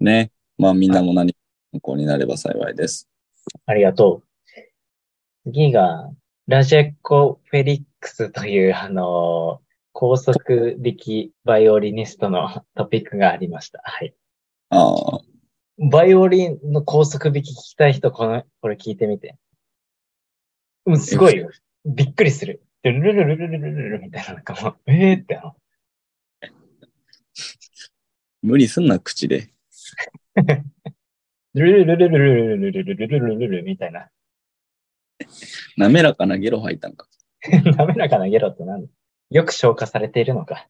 [0.00, 0.30] ね。
[0.58, 1.38] まあみんなも何か
[1.72, 3.08] 参考になれば幸いです。
[3.66, 5.50] ありがとう。
[5.50, 6.10] 次が、
[6.46, 9.64] ラジェコ・フェリックスという、あのー
[9.96, 13.80] 高速弾きバイオリニストのトピックがありました。
[13.84, 14.12] はい。
[14.70, 15.20] ああ。
[15.78, 19.36] バイオリンの高速弾き聞きたい人、この、これ聞いてみて。
[20.86, 21.50] うん、すごいよ。
[21.84, 22.62] びっくりする。
[22.82, 25.56] ルルルルルルルルルルみたいな、なんかもう、えーってあの、
[28.42, 29.52] 無理すんな、口で。
[31.54, 34.10] ルルルルルルルルルルルルルルルルみたいな。
[35.76, 37.08] 滑らかなゲロ吐いたんか。
[37.76, 38.88] 滑らかなゲロって何だ
[39.30, 40.68] よく消化されているのか。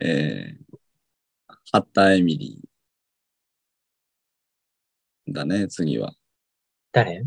[0.00, 0.61] えー、
[1.74, 5.32] ハッターエミリー。
[5.32, 6.12] だね、次は。
[6.92, 7.24] 誰？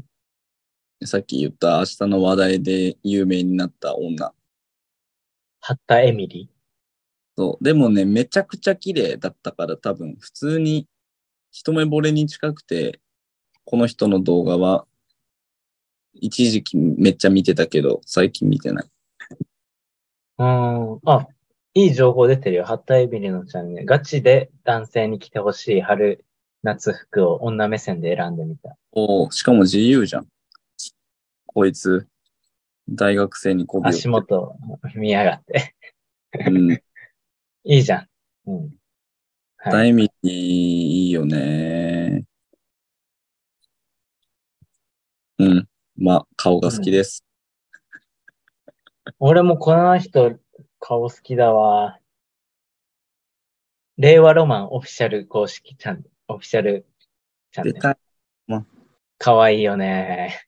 [1.04, 4.36] さっき言った明日の話題で有名になった女。
[5.62, 6.48] ハッタ・エミリ
[7.36, 7.64] そう。
[7.64, 10.88] でもね、めちゃくちゃ綺麗だったから多分普通に
[11.50, 13.02] 一目惚れに近くて、
[13.64, 14.86] この人の動画は
[16.14, 18.86] 一時期めっちゃ見てたけど、最近見てない。
[20.38, 20.44] ー。
[20.44, 21.00] うーん。
[21.06, 21.28] あ、
[21.78, 22.64] いい情報出てるよ。
[22.64, 23.86] ハッタ・エミリのチャンネル。
[23.86, 26.24] ガチで男性に着てほしい春、
[26.64, 28.78] 夏服を女目線で選んでみた。
[28.94, 30.28] おーしかも自由じゃん。
[31.46, 32.08] こいつ、
[32.88, 34.56] 大学生にこび足元
[34.96, 35.76] 見やがって。
[36.48, 36.72] うん。
[37.66, 38.08] いいじゃ
[38.46, 38.52] ん。
[38.52, 38.76] うん。
[39.58, 39.74] はい。
[39.74, 42.24] タイミーいいよね。
[45.40, 45.68] うん。
[45.98, 47.26] まあ、顔が好きです。
[49.20, 50.40] 俺もこの人、
[50.88, 51.98] 顔好きだわ。
[53.98, 56.86] 令和ロマンオフィシャル公式チャンネル、オフィシャル
[57.52, 57.74] チャンネル。
[57.74, 57.98] でかい。
[59.18, 60.46] かわいいよね。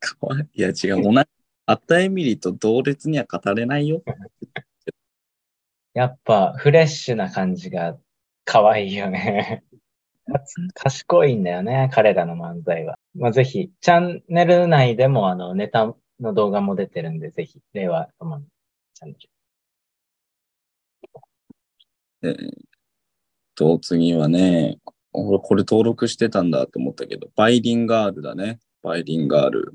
[0.00, 0.46] かわいい。
[0.52, 1.02] いや、違う。
[1.04, 1.28] 同じ。
[1.66, 4.02] アッタエミリーと同列には語れないよ。
[5.94, 7.96] やっぱフレッシュな感じが
[8.44, 9.62] かわいいよね。
[10.74, 12.98] 賢いんだよね、彼らの漫才は。
[13.14, 18.48] まあ、ぜひ、チャンネル内でもあのネタの動画も出てるんで、ぜひ、令和ロマン
[18.98, 19.18] チャンネ
[22.22, 22.30] ル。
[22.30, 22.50] えー
[23.54, 24.78] と、次はね、
[25.12, 28.58] 俺これ登録してたんだと思ったけど、バイリンガールだね。
[28.82, 29.74] バイリンガール。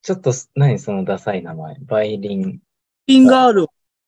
[0.00, 0.78] ちょっと、何？
[0.78, 1.76] そのダサい名前。
[1.80, 2.42] バイリン。
[2.42, 2.60] バイ
[3.06, 3.66] リンガール、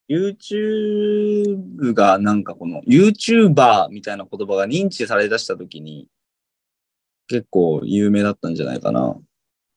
[0.08, 6.08] YouTube がなんかこの YouTuber みたいな言葉が認知され出した時に
[7.28, 9.16] 結構有名だったんじゃないかな。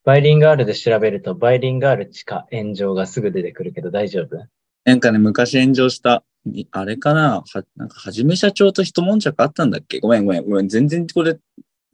[0.08, 4.48] バイリンガールで調べると、バイリンガール地下炎上がすぐ出てくるけど大丈夫？
[4.86, 7.42] なんかね、昔炎上した、いあれかな？
[7.42, 10.00] は、なんか、はじめ社長と一悶着あったんだっけ？
[10.00, 10.70] ごめんごめんごめん。
[10.70, 11.38] 全然これ、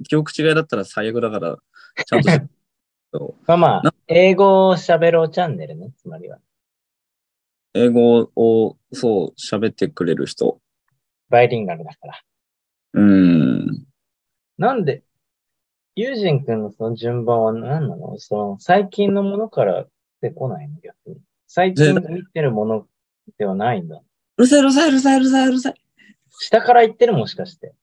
[0.08, 1.58] 記憶違いだったら最悪だから、
[2.06, 2.22] ちゃん
[3.12, 6.38] と まあまあな、英語を喋ろうチャンネルね、つまりは。
[7.74, 10.62] 英語を、そう、喋ってくれる人。
[11.30, 12.22] バイリンガルだから。
[12.94, 13.04] うー
[13.72, 13.88] ん。
[14.60, 15.02] なんで、
[15.96, 18.18] ユージン君のその順番は何なの？
[18.18, 19.86] その、最近のものから
[20.22, 21.18] 出てこないの逆に。
[21.48, 22.88] 最近見てるもの
[23.38, 24.02] ではないんだ。
[24.38, 25.76] うるさいうるさいうるさいうるさいうるさい。
[26.40, 27.76] 下から言ってるもしかして。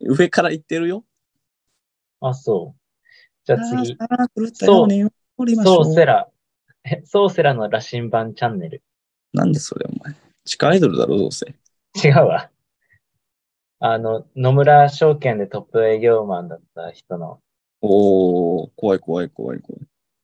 [0.00, 1.04] 上から言ってるよ。
[2.20, 2.80] あ、そう。
[3.44, 3.96] じゃあ次。
[3.98, 5.04] あー狂ったように
[5.36, 6.28] おりましょソーセラ。
[6.84, 8.82] え、ソーセラの羅針盤チャンネル。
[9.32, 10.14] なんでそれお前。
[10.44, 11.46] 地下アイドルだろ、どうせ。
[12.02, 12.50] 違うわ。
[13.80, 17.40] あの、野村証券でトップ営業マンだった人の、
[17.80, 19.82] おー、怖い怖い怖い怖い。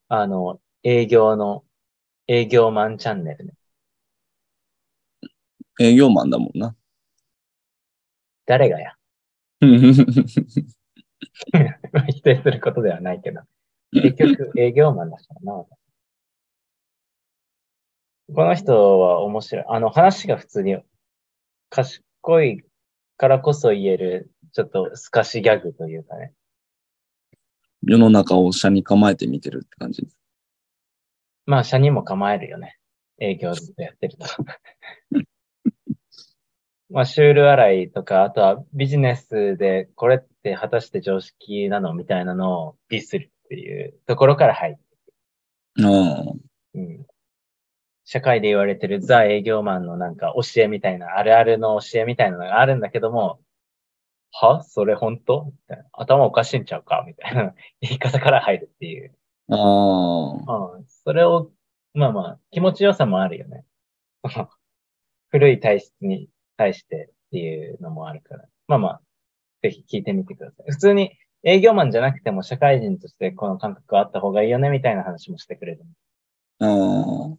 [0.08, 1.64] あの、営業の、
[2.26, 3.54] 営業マンチャンネルね。
[5.80, 6.76] 営業マンだもんな。
[8.46, 8.94] 誰がや？
[12.08, 13.40] 否定することではないけど。
[13.92, 15.68] 結局、営業マンだからな、私
[18.32, 19.64] この人は面白い。
[19.68, 20.78] あの、話が普通に
[21.70, 22.02] 賢
[22.42, 22.64] い
[23.16, 26.32] からこそ言える、ちょっと透かしギャグというかね。
[27.86, 30.06] 世の中を車に構えて見てるって感じ。
[31.46, 32.78] まあ、社にも構えるよね。
[33.20, 34.26] 営業ずっとやってると。
[36.90, 44.80] まあ、シュール洗いとか、あとはビジネスでこれって果たして常識なのみたいなのをディスるっていうところから入って
[45.82, 46.32] ああ。
[46.74, 47.06] うん。
[48.04, 53.40] 社会で言われてるザ営業マンのなんか教えみたいな、あるあるの教えみたいなのがあるんだけども、
[54.40, 54.62] は？
[54.64, 55.44] それ本当？
[55.46, 57.04] みたいな頭おかしいんちゃうか？
[57.06, 59.16] みたいな言い方から入るっていう。
[59.50, 60.66] ああ。
[60.76, 61.50] うん、それを、
[61.94, 63.64] まあまあ、気持ちよさもあるよね。
[65.30, 68.44] 古い体質に対してっていうのもあるから。
[68.66, 69.00] まあまあ、
[69.62, 70.70] ぜひ聞いてみてください。
[70.70, 75.84] 普通に営業マンじゃなくても社会人としてこの感覚があった方がいいよねみたいな話もしてくれる。
[76.60, 77.36] ああ。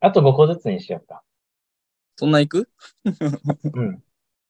[0.00, 1.22] あと5個ずつにしようか。
[2.16, 2.70] そんな行く？
[3.74, 4.02] うん。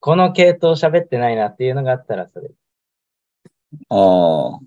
[0.07, 2.49] この系統喋ってないなっていうのがあったらそれ。
[3.89, 4.61] ああ。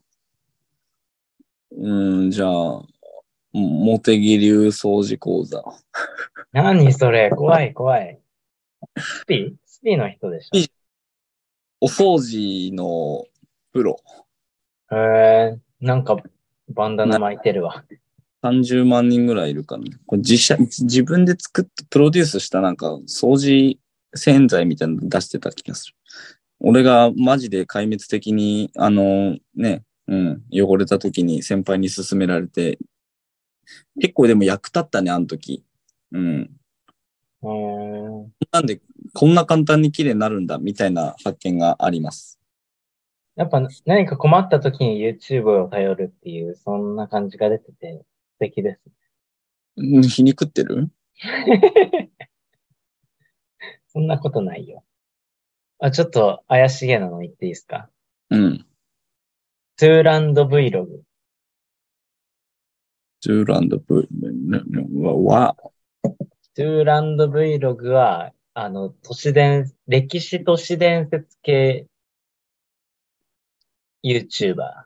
[1.71, 2.83] うん、じゃあ、
[3.53, 5.63] モテギ流掃除講座。
[6.51, 7.29] 何それ？
[7.29, 8.19] 怖い怖い。
[8.97, 9.55] スピ？
[9.65, 10.49] スピの人でし
[11.79, 13.23] お掃除の
[13.71, 13.95] プロ。
[14.91, 16.17] ょへえ、なんか
[16.67, 17.85] バンダナ巻いてるわ。
[18.43, 19.91] 30万人ぐらいいるからね。
[20.05, 23.79] これ自社、自分で作って、プロデュースしたなんか掃除
[24.13, 25.93] 洗剤みたいなの出してた気がする。
[26.59, 32.79] 俺がマジで壊滅的に、あの、ね、うん、汚れた時に先輩に勧められて、
[34.01, 35.63] 結構でも役立ったね、あの時。
[36.11, 36.49] うん。
[38.51, 38.81] なんで、
[39.13, 42.39] こんな簡単に綺麗になるんだ、みたいな発見があります。
[43.35, 48.03] やっぱ何か困った時に YouTube を頼るっていう、そんな感じが出てて
[48.33, 48.81] 素敵です。
[49.77, 50.89] うん皮肉ってる？
[53.91, 54.83] そんなことないよ。
[55.79, 57.89] あ、ちょっと怪しげなの言っていいですか？
[58.29, 58.65] うん。
[59.77, 61.01] トゥーランド Vlog。
[63.21, 64.07] トゥーランドブ、
[65.01, 65.55] わ、わ、
[66.55, 71.87] トゥーランド Vlog は、あの、都市伝、歴史都市伝説系
[74.03, 74.85] YouTuber。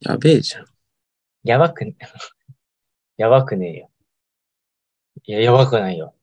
[0.00, 0.66] やべえじゃん。
[1.44, 1.96] やばくね、
[3.16, 3.90] やばくねえよ。
[5.24, 6.14] いや、やばくないよ。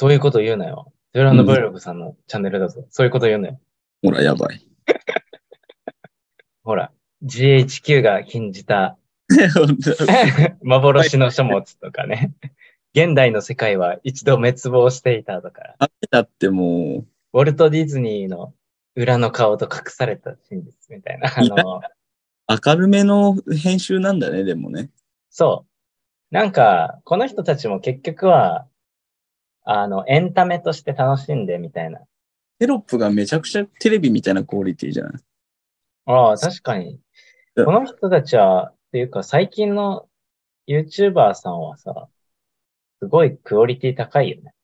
[0.00, 0.94] そういうこと言うなよ。
[1.12, 2.86] トゥーランド Vlog さんのチャンネルだぞ。
[2.88, 3.60] そういうこと言うなよ。
[4.02, 4.66] ほら、やばい。
[6.64, 6.90] ほら、
[7.22, 8.96] GHQ が禁じた
[10.62, 12.32] 幻の書物とかね。
[12.94, 15.76] 現代の世界は一度滅亡していたとか、
[16.10, 18.54] だってもウォルト・ディズニーの
[18.96, 21.30] 裏の顔と隠された真実みたいな。
[21.36, 21.80] あの、う、
[22.48, 24.88] 明るめの編集なんだね、でもね。
[25.28, 25.66] そ
[26.32, 26.34] う。
[26.34, 28.66] なんか、この人たちも結局は、
[29.72, 32.00] あの、エンタメとして楽しんでみたいな。
[32.58, 35.12] テロップがめちゃくちゃテレビみたいなクオリティじゃない？
[36.06, 36.98] ああ、確かに。
[37.54, 40.08] うんこの人たちは、っていうか最近の
[40.66, 42.08] YouTuber さんはさ、
[43.00, 44.54] すごいクオリティ高いよね。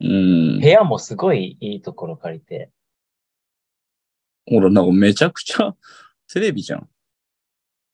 [0.00, 0.66] うん部。
[0.66, 2.70] 屋もすごいいいところ借りて。
[4.46, 5.74] ほら、なんかめちゃくちゃ
[6.30, 6.88] テレビじゃん。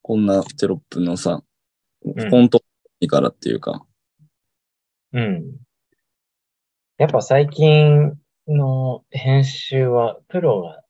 [0.02, 1.44] こんなテロップのさ、
[2.02, 2.62] フんォント
[3.00, 3.86] いいからっていうか。
[5.12, 5.56] うん。
[7.00, 8.12] やっぱ最近
[8.46, 10.82] の編集はプロが、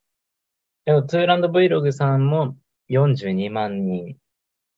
[0.84, 2.56] でもトゥーランド Vlog さんも
[2.90, 4.16] 42万人。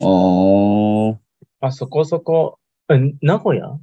[0.02, 1.16] あー。
[1.62, 2.58] あ、そこそこ、
[2.90, 3.80] え名古屋？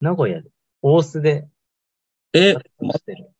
[0.00, 0.50] 名古屋で、
[0.82, 1.46] 大須で
[2.32, 3.30] え、活動ましてる。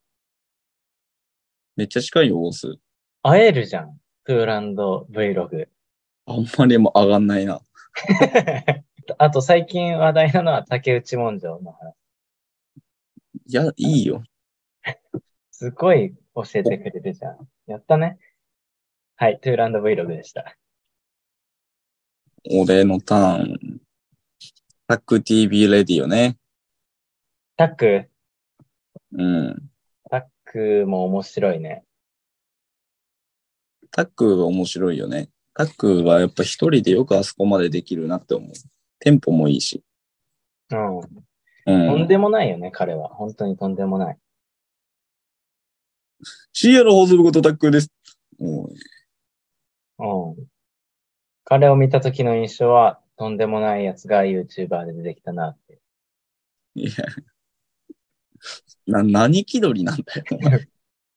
[1.74, 2.76] めっちゃ近いよ、大須。
[3.24, 3.98] 会えるじゃん。
[4.26, 5.66] トゥーランド Vlog。
[6.26, 7.60] あんまりも上がんないな。
[9.18, 11.93] あと最近話題なのは竹内文書の話。
[13.46, 14.22] いや、いいよ。
[15.50, 17.48] すごい教えてくれるじゃん。
[17.66, 18.18] やったね。
[19.16, 20.56] はい、トゥーランド Vlog でした。
[22.50, 23.80] 俺のターン。
[24.86, 26.36] タック TV レディオね。
[27.56, 28.08] タック、
[29.12, 29.70] うん。
[30.10, 31.84] タックも面白いね。
[33.90, 35.30] タック面白いよね。
[35.54, 38.50] タックはやっぱ一人でよくあそこまでできるなって思う。
[38.98, 39.82] テンポもいいし。
[40.70, 41.00] うん。
[41.66, 42.08] うとんん。
[42.08, 43.08] でもないよね、彼は。
[43.08, 44.18] 本当にとんでもない。
[46.54, 47.90] CR 放送部ことタックです。
[48.38, 48.74] おい
[49.98, 50.46] うん。
[51.44, 55.80] 彼を見た時の印象は、とんでもないやつが YouTuber で出てきたなって。
[56.74, 56.90] いや。
[58.86, 60.24] な、何気取りなんだよ。
[60.32, 60.68] お前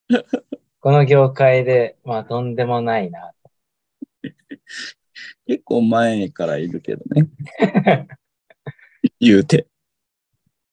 [0.80, 3.34] この業界で、まあ、とんでもないな。
[5.46, 7.28] 結構前からいるけどね。
[9.20, 9.66] 言うて。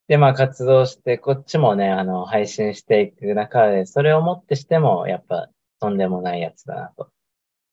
[0.07, 5.49] で、まあ、活動して、こっちもね、あの、配信していく中で、それをもってしても、やっぱ、
[5.79, 7.09] とんでもないやつだなと。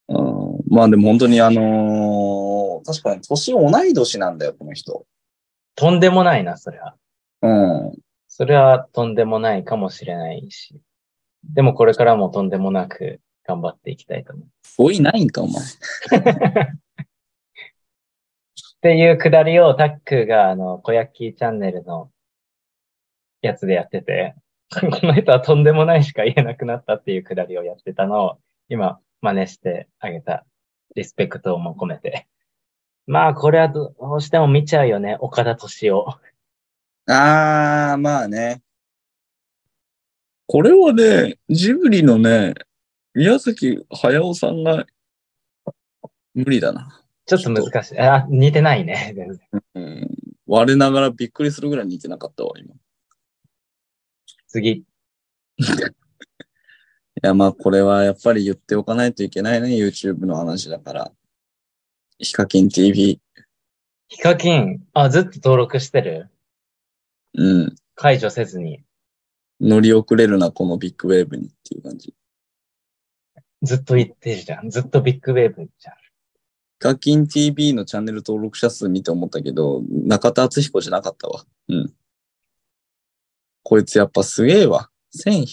[0.09, 5.07] うん、まあでも本当にあのー確かに年同い年なんだよ、この人。
[5.76, 6.97] とんでもないな、それは。
[7.43, 7.49] う
[7.91, 7.93] ん。
[8.28, 10.80] それはとんでもないかもしれないし。
[11.45, 14.47] でもこれからもとんでもなく頑張っていきたいと思う。
[14.78, 15.62] 多いないんか、お前。
[15.62, 15.66] っ
[18.83, 22.11] ていうくだりをタックが、あの、小焼きチャンネルの
[23.43, 24.34] やつでやってて、
[24.70, 28.38] この人はとんでもないしか言えなくなったっていうくだりをやってたのを、
[28.68, 30.47] 今、真似してあげた。
[30.95, 32.26] リスペクトも込めて。
[33.07, 36.07] まあ、これはどうしても見ちゃうよね、岡田敏夫。
[37.07, 38.62] あー、まあね。
[40.47, 42.55] これはね、ジブリのね、
[43.14, 44.86] 宮崎駿さんが
[46.34, 47.03] 無理だな。
[47.26, 47.99] ちょっと難しい。
[47.99, 49.62] あ、似てないね、全然。
[49.74, 50.09] うん。
[50.47, 52.74] 我ながらびっくりするぐらい似てなかったわ、今。
[54.59, 54.84] い
[55.59, 55.84] 次。
[57.22, 61.12] や、まあこれはやっぱり言っておかないといけないね、YouTube の話だから。
[62.18, 63.20] ヒカキン TV。
[64.09, 66.28] ヒカキン、あ、ずっと登録してる？
[67.34, 67.74] うん。
[67.94, 68.82] 解除せずに。
[69.61, 72.09] 乗り遅れるな、このビッグウェーブにっていう感じ。
[72.09, 72.14] ヒ
[73.62, 74.70] ずっと言ってるじゃん。
[74.70, 75.94] ずっとビッグウェーブじゃん。
[76.78, 81.44] カキン TV のチャンネル登録者数見て思ったけど、中田敦彦じゃなかったわ。
[81.68, 81.94] うん。
[83.62, 84.90] こいつやっぱすげえわ。
[85.10, 85.46] 千、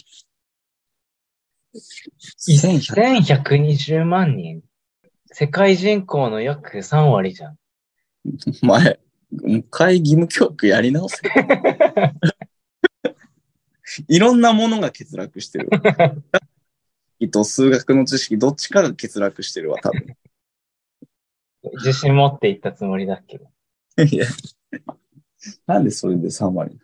[2.37, 4.61] 千百1120万人。
[5.31, 7.57] 世界人口の約3割じゃん。
[8.61, 8.99] 前、
[9.69, 11.17] 会義務教育やり直せ。
[14.07, 15.69] いろんなものが欠落してる。
[17.31, 20.15] と数学の知識、どっちかが欠落してるわ、多分。
[21.73, 23.51] 自信持って言ったつもりだけど。
[24.03, 24.25] いや。
[25.67, 26.79] なんでそれで3割？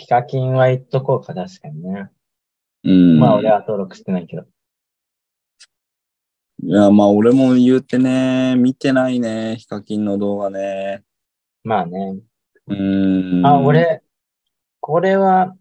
[0.00, 2.10] ヒカキンは言っとこうか、確かにね。
[2.84, 3.18] うん。
[3.20, 4.44] まあ俺は登録してないけど。
[6.62, 11.02] いや、まあ俺も言うてね、見てないね、ヒカキンの動画ね。
[11.64, 12.16] まあね。
[12.66, 13.46] うーん。
[13.46, 13.60] あ、。
[13.60, 14.02] 俺、
[14.80, 15.54] これは、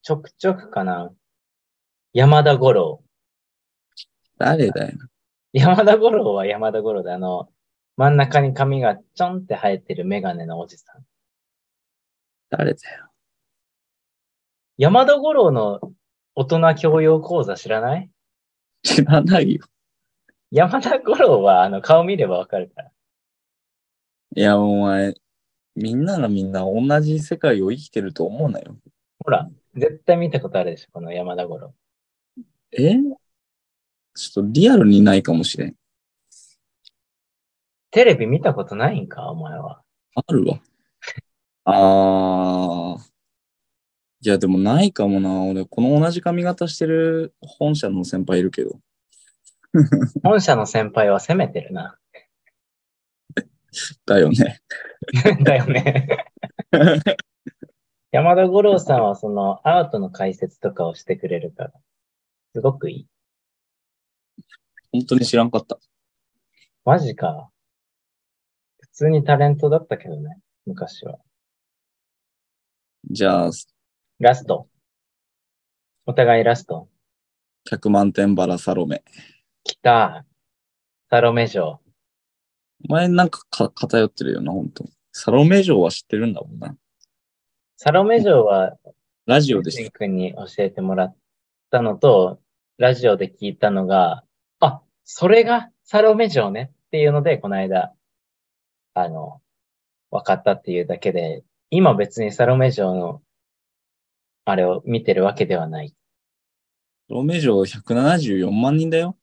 [0.00, 1.12] ちょくちょくかな。
[2.14, 3.02] 山田五郎。
[4.38, 4.98] 誰だよ。
[5.52, 7.50] 山田五郎は山田五郎で、あの、
[7.98, 11.04] 真ん中に髪がちょんって生えてるメガネのおじさん。
[12.48, 13.07] 誰だよ。
[14.78, 15.80] 山田五郎の
[16.36, 18.10] 大人教養講座知らない？
[18.84, 19.66] 知らないよ。
[20.52, 22.90] 山田五郎は、あの、顔見ればわかるから。
[24.36, 25.14] いや、お前、
[25.74, 28.76] みんながみんな同じ世界を生きてると思うなよ。
[29.18, 31.74] ほら、絶対見たことあるでしょ、この山田五郎。
[32.70, 32.94] え？
[34.14, 35.74] ちょっとリアルにないかもしれん。
[37.90, 39.82] テレビ見たことないんか、お前は。
[40.14, 40.60] あるわ。
[41.64, 43.07] あー。
[44.20, 45.42] いや、でもないかもな。
[45.44, 48.80] 俺、この同じ髪型してる本社の先輩いるけど。
[50.24, 51.98] 本社の先輩は攻めてるな。
[54.06, 54.60] だよね。
[55.44, 56.26] だよね。
[58.10, 61.72] 山田五郎さんはそのアートの解説とかをしてくれるから、
[62.54, 63.08] すごくいい。
[64.92, 65.78] 本当に知らんかった。
[66.84, 67.50] マジか。
[68.80, 71.20] 普通にタレントだったけどね、昔は。
[73.10, 73.50] じゃあ、
[74.20, 74.66] ラスト。
[76.04, 76.88] お互いラスト。
[77.70, 79.04] 100万点バラサロメ。
[79.62, 80.24] 来た。
[81.08, 81.80] サロメ城。
[82.88, 86.76] お前なんかか偏ってるよな、本当サロメ城は知ってるんだもんな。
[87.76, 88.76] サロメ城は、
[89.26, 91.16] ラジオで知っシン君に教えてもらっ
[91.70, 92.40] たのと、
[92.76, 94.24] ラジオで聞いたのが、
[94.58, 97.94] あ、それがサロメ城ねっていうので、この間、
[98.94, 99.40] あの、
[100.10, 103.22] 分かったっていうだけで、今別にサロメ城の、
[104.50, 105.90] あれを見てるわけではない。
[105.90, 105.94] サ
[107.14, 109.18] ロメ城174万人だよ。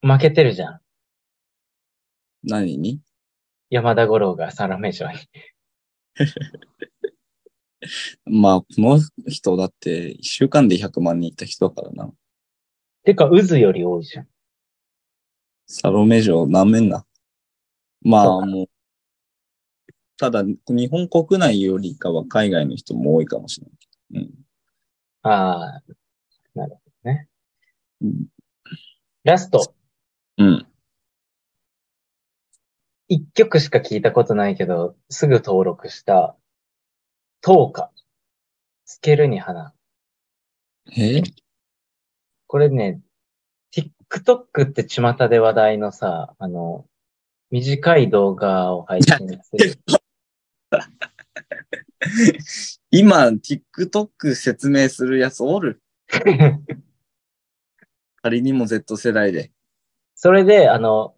[0.00, 0.80] 負けてるじゃん。
[2.44, 3.02] 何に？
[3.68, 5.18] 山田五郎がサロメ城に。
[8.24, 12.10] まあ、この人だって1週間で100万人いった人だからな。
[13.04, 14.28] てか、渦より多いじゃん。
[15.66, 17.04] サロメ城なめんな。
[18.00, 18.68] まあもう、
[20.16, 24.30] ただ日本国内よりかは海外の人も多いかもしれない。
[25.22, 25.82] ああ、
[26.54, 27.28] なるほどね。
[28.02, 28.26] うん。
[29.24, 29.74] ラスト。
[30.38, 30.66] うん。
[33.08, 36.36] 一曲しか聞いたことないけど、すぐ登録した、
[37.40, 37.90] トーカ。
[38.84, 39.72] 透けるに花。
[40.96, 41.22] え？
[42.46, 43.00] これね、
[43.74, 46.86] TikTok って巷で話題のさ、あの、
[47.50, 49.78] 短い動画を配信する。
[52.90, 55.82] 今、TikTok 説明するやつおる？
[58.22, 59.52] 仮にも Z 世代で。
[60.14, 61.14] それで、あの、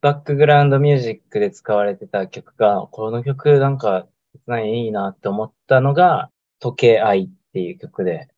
[0.00, 4.08] バックグラウンドミュージックで使われてた曲が、この曲なんか、
[4.46, 6.30] 何いいなって思ったのが、
[6.60, 8.28] 時計愛っていう曲で、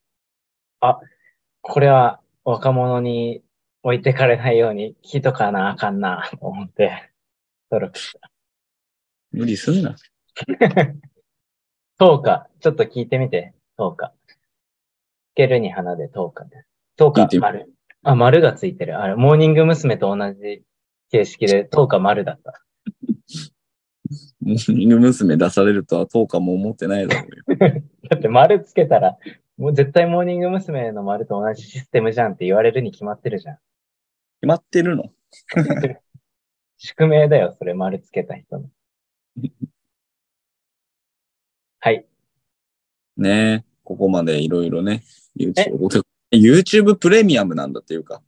[0.80, 1.00] あ、
[1.60, 3.42] これは若者に
[3.82, 7.12] 置いてかれないように聞いとかなあかんな、と思って、
[7.70, 8.30] 登録した。
[9.30, 9.94] 無理すんな。
[11.98, 14.12] 10日、ちょっと聞いてみて、10日。
[15.34, 16.68] けるに花で10日です。
[16.98, 17.72] 10聞いてみ日丸。
[18.02, 19.00] あ、丸がついてる。
[19.00, 19.96] あれ、モーニング娘。
[19.96, 20.62] と同じ
[21.10, 22.64] 形式で10日丸だった。
[24.40, 25.36] モーニング娘。
[25.36, 27.82] 出されるとは10日も思ってないだろうよ。
[28.10, 29.16] だって丸つけたら、
[29.56, 30.92] もう絶対モーニング娘。
[30.92, 33.58] の丸と同じシステムじゃんって言われるに決まってるじゃん。
[34.40, 35.04] 決まってるの
[36.78, 38.70] 宿命だよ、それ丸つけた人の。
[41.80, 42.04] はい。
[43.16, 43.64] ねえ。
[43.84, 45.04] ここまでいろいろね。
[45.38, 46.02] YouTube,
[46.32, 48.20] YouTube プレミアムなんだっていうか。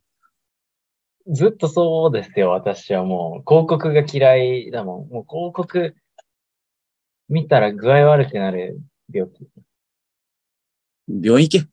[1.27, 3.43] ずっとそうですよ、私はもう。
[3.47, 5.09] 広告が嫌いだもん。
[5.09, 5.95] もう広告
[7.29, 8.79] 見たら具合悪くなる
[9.13, 9.47] 病気。
[11.07, 11.67] 病院行け。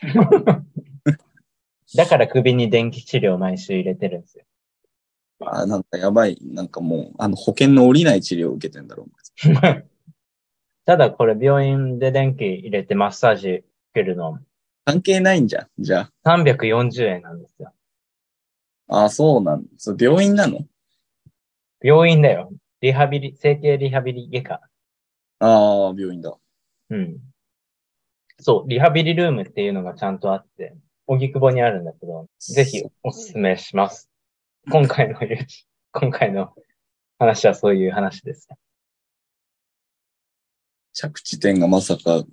[1.94, 4.44] だから首に電気治療毎週入れてるんですよ。
[5.40, 6.38] あ、なんかやばい。
[6.42, 9.10] なんかもう、あの、保険の下りない治療を受けてんだろう。
[10.84, 13.64] ただこれ病院で電気入れてマッサージ受
[13.94, 14.38] けるの
[14.84, 15.68] 関係ないんじゃん。
[15.78, 17.72] じゃ340円なんですよ。
[18.88, 19.04] あ。
[19.04, 20.60] あ、そうなんそう病院なの？
[21.80, 22.50] 病院だよ。
[22.80, 24.60] リハビリ、整形リハビリ外科。
[25.38, 26.36] ああ、病院だ。
[26.90, 27.18] うん。
[28.38, 30.74] そう、リハビリルームっていうのがちゃんとあって、
[31.06, 34.10] 荻窪にあるんだけど、ぜひおすすめします。
[34.70, 35.18] 今回の
[35.92, 36.52] 今回の
[37.18, 38.48] 話はそういう話です。
[40.92, 42.24] 着地点がまさか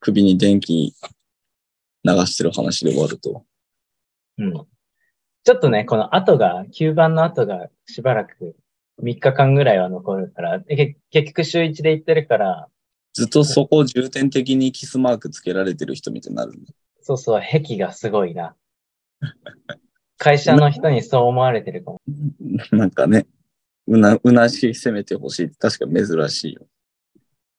[0.00, 0.94] 首に電気
[2.04, 3.44] 流してる話で終わると。
[4.38, 4.52] うん。
[5.44, 8.56] ちょっとね、この後が、吸盤の後がしばらく
[9.02, 12.68] 3日間ぐらいは残るから、結局週1で行ってるから、
[13.14, 16.72] ずっとそこを重点的にキスマークつけられてる人みたいになるんだ。
[17.02, 18.54] そうそう、癖がすごいな。
[20.16, 22.00] 会社の人にそう思われてるかも。
[22.70, 23.26] なんかね、
[23.86, 26.66] うな、うなし攻めてほしいって確か珍しいよ。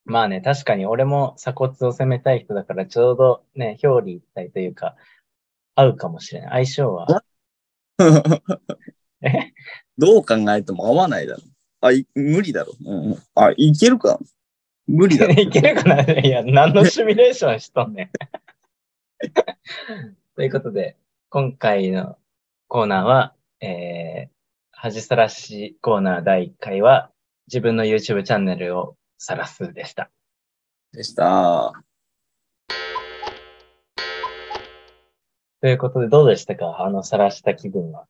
[0.06, 4.96] まあね、確かに俺も鎖骨を攻めたい人だから、ちょうどね、表裏一体というか、
[5.76, 6.66] 合うかもしれない。
[6.66, 7.24] 相性は。
[9.22, 9.54] え？
[9.98, 11.42] どう考えても合わないだろ。
[11.82, 12.74] あ、い無理だろ。
[12.86, 14.20] うんうん、あ、いけるか？
[14.88, 15.34] 無理だろ。
[15.42, 16.02] いけるかな？
[16.20, 18.10] いや、何のシミュレーションしとんねん。
[20.36, 20.98] ということで、
[21.30, 22.18] 今回の
[22.68, 24.30] コーナーは、えー、
[24.72, 27.12] 恥さらしコーナー第1回は、
[27.48, 30.12] 自分の YouTube チャンネルを晒すでした。
[30.92, 31.72] でした。
[35.62, 36.82] ということで、どうでしたか？
[36.82, 38.06] あの晒した気分は？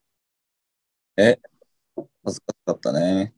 [1.16, 1.38] 恥
[2.26, 3.32] ずかしかったね。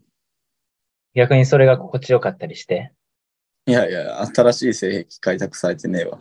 [1.15, 2.93] 逆にそれが心地よかったりして？
[3.65, 6.19] いやいや、新しい性癖開拓されてねえわ。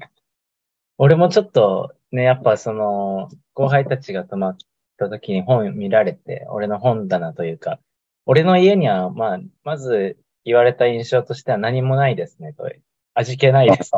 [0.98, 4.56] 俺もちょっとね、やっぱその、後輩たちが泊まっ
[4.98, 7.80] た時に本見られて、俺の本棚というか、
[8.26, 12.68] 俺の家には、まあ、まず言われた印象としては何もないですね、と。
[13.14, 13.90] 味気ないです。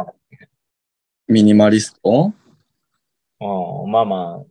[1.28, 2.32] ミニマリスト？
[3.40, 4.44] うんまあまあ、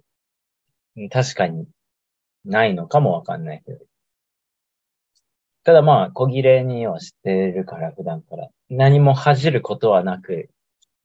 [0.96, 1.68] うん確かに
[2.46, 3.80] ないのかもわかんないけど。
[5.64, 8.48] ただまあ、小切れにはしてるから、普段から。
[8.70, 10.50] 何も恥じることはなく、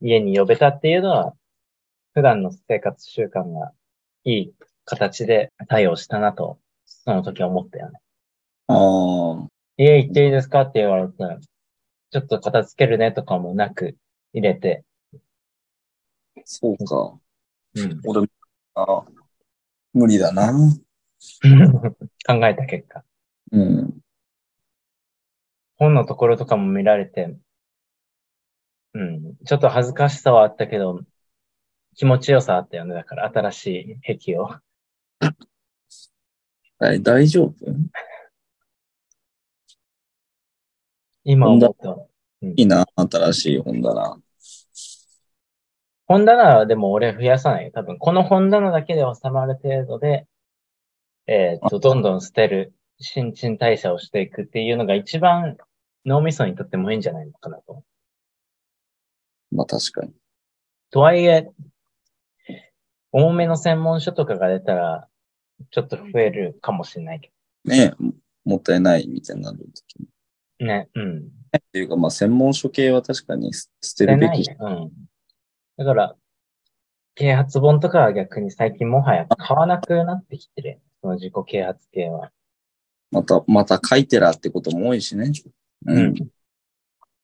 [0.01, 1.35] 家に呼べたっていうのは、
[2.15, 3.73] 普段の生活習慣が
[4.23, 4.55] いい
[4.85, 7.98] 形で対応したなと、その時は思ったよね。
[8.69, 11.15] ああ、家行っていいですかって言われて、
[12.11, 13.97] ちょっと片付けるねとかもなく
[14.33, 14.85] 入れて、
[16.45, 17.19] そうか。
[17.77, 18.27] うん、俺も、
[18.75, 19.05] あ
[19.93, 20.53] 無理だな。
[22.27, 23.05] 考えた結果。
[23.53, 24.01] うん。
[25.77, 27.37] 本のところとかも見られて、
[28.95, 31.01] うん、ちょっと恥ずかしさはあったけど、
[31.97, 32.95] 気持ちよさあったよね。
[32.95, 34.51] だから新しい壁を。
[36.79, 37.55] はい、大丈夫？
[41.25, 42.09] 今思うと。
[42.43, 44.19] いいな、新しい本棚。
[46.07, 47.71] 本棚はでも俺増やさないよ。
[47.73, 50.27] 多分この本棚だけで収まる程度で、
[51.27, 55.57] えーっと、どんどん捨てる、新陳代謝をしていくっていうのが一番
[56.05, 57.83] 脳みそにとってもいいんじゃないのかなと。
[59.51, 60.13] まあ確かに。
[60.91, 61.51] とはいえ、
[63.11, 65.09] 重めの専門書とかが出たら、
[65.71, 67.33] ちょっと増えるかもしれないけ
[67.65, 67.95] ね
[68.45, 70.07] もったいないみたいになる時に。
[70.60, 70.66] ど。
[70.66, 71.18] ね、うん。
[71.56, 74.48] っていうか、まあ専門書系は確かに捨てるべき。
[74.59, 74.90] うん。
[75.76, 76.16] だから、
[77.14, 80.81] 啓発本とかは逆に最近もはや買わなくなってきてる。
[81.01, 82.31] その自己啓発系は。
[83.10, 85.31] また、また書いてらってことも多いしね。
[85.86, 85.94] う。
[85.94, 86.14] うん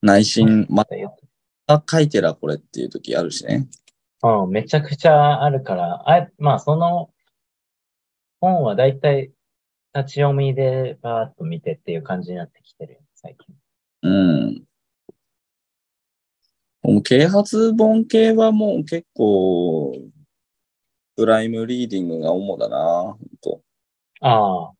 [0.02, 0.94] 内心、また
[1.88, 3.68] 書いてらこれっていう時あるしね。
[4.22, 7.10] うん、めちゃくちゃあるから、あえ、まあその
[8.40, 9.30] 本はだいたい
[9.94, 13.54] 立ち読みでバーっと見てっていう感じになってきてるよ、最近。
[14.02, 14.64] うん。
[16.82, 19.94] もう啓発本系はもう結構、
[21.16, 23.60] プライムリーディングが主だな、ほんと。
[24.22, 24.72] あ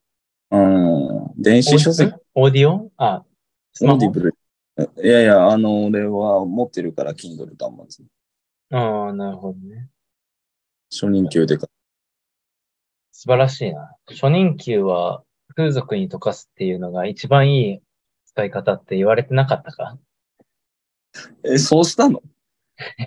[0.50, 0.56] あ。
[0.56, 1.42] うん。
[1.42, 2.90] 電子書籍、オーディオ？
[2.96, 3.24] あ、
[3.74, 3.98] スオマホ？
[3.98, 4.34] ーディブル。
[5.04, 8.06] いやいや、あの、俺は持ってるから、Kindle 端末。
[8.70, 9.90] ああ、なるほどね。
[10.90, 11.68] 初任給でか。
[13.12, 13.94] 素晴らしいな。
[14.08, 15.22] 初任給は
[15.54, 17.82] 風俗に溶かすっていうのが一番いい
[18.32, 19.98] 使い方って言われてなかったか？
[21.44, 22.22] え、そうしたの？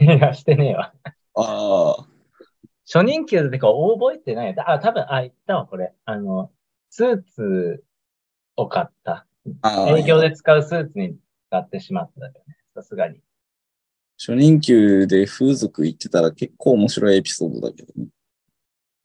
[0.02, 0.94] いや、してねえわ。
[1.36, 2.08] ああ。
[2.86, 4.56] 初任給ってか覚えてない。
[4.58, 5.94] あ、多分、あ、言ったわ、これ。
[6.04, 6.52] あの、
[6.90, 7.84] スーツ
[8.58, 9.26] を買った。
[9.62, 11.16] ああ営業で使うスーツに
[11.48, 12.40] 使ってしまったよね。
[12.76, 13.20] さすがに。
[14.18, 18.08] 初任給で風俗行ってたら結構面白いエピソードだけどね。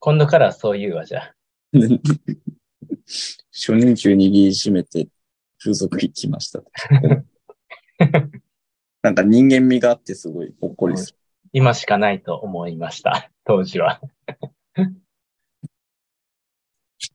[0.01, 1.35] 今度からそう言うわ、じゃあ。
[3.53, 5.09] 初任給握りしめて
[5.59, 6.63] 風俗行きました。
[9.03, 11.19] なんか人間味があってすごいほっこりする。
[11.53, 13.31] 今しかないと思いました。
[13.45, 14.01] 当時は。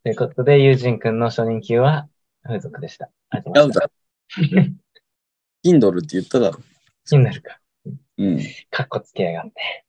[0.03, 2.09] ということで、友人くんの初任給は
[2.43, 3.09] 風俗でした。
[3.29, 3.93] ありがとうございま
[4.29, 5.69] した。
[5.69, 6.59] Kindle って言っただろ。
[7.05, 7.59] 気になるか。
[8.17, 8.39] うん。
[8.69, 9.85] かっこつけやがって。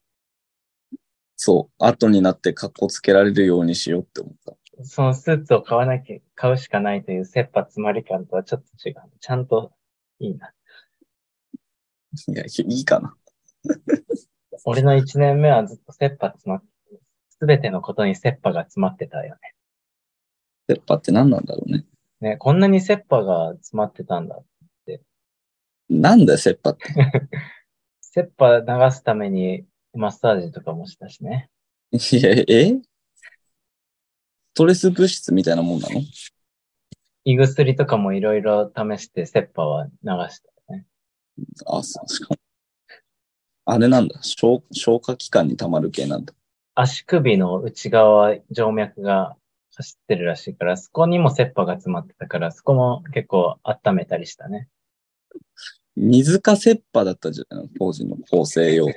[1.37, 1.85] そう。
[1.85, 4.57] 後になって格好つけられるようにしようって思った。
[4.83, 8.97] そのスーツを買わなきゃ、買うしかないという切羽詰まり感とはちょっと違う。
[9.21, 9.73] ちゃんと
[10.19, 10.53] いいな。
[12.29, 13.17] いや、いいかな。
[14.65, 19.37] 俺の一年目はずっと切羽詰まって、すべてのことに切羽が詰まってたよ
[20.67, 21.85] 鉄板って何なんだろうね。
[22.21, 22.31] ね。
[22.31, 24.43] ね、こんなに切羽が詰まってたんだ。
[25.91, 26.85] なんだよ、切羽って。
[28.01, 31.51] 切羽流すためにマッサージとかもしたしね。
[31.93, 32.73] いや、え？
[32.73, 32.94] ス
[34.55, 36.01] トレス物質みたいなもんなの？
[37.25, 39.91] 胃薬とかもいろいろ試して切羽は流
[40.31, 40.87] したね。
[41.67, 42.37] あ、そう、しかも。
[43.67, 44.23] あれなんだ。
[44.23, 46.33] 消消化器官に溜まる系なんだ。
[46.75, 49.37] 足首の内側、静脈が
[49.75, 54.69] 走ってるらしいから、そこにも切羽が詰まってたから、そこも結構温めたりしたね。
[55.97, 58.87] 水か切羽だったじゃん、当時の構成用。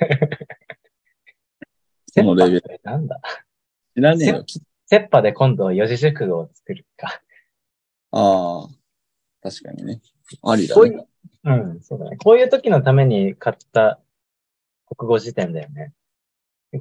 [2.12, 2.80] そのレベル。
[2.82, 3.20] なんだ？
[3.96, 4.44] 知らねえよ。
[4.44, 7.20] き切羽で今度四字熟語を作るか。
[8.10, 8.68] ああ、
[9.42, 10.00] 確かにね。
[10.42, 10.74] ありだね。
[10.74, 11.06] こういう、
[11.44, 12.16] うん、そうだね。
[12.16, 14.00] こういう時のために買った
[14.96, 15.92] 国語辞典だよね。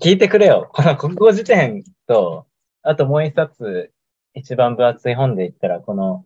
[0.01, 0.69] 聞いてくれよ。
[0.71, 2.47] この国語辞典と、
[2.81, 3.91] あともう一冊、
[4.33, 6.25] 一番分厚い本で言ったら、この、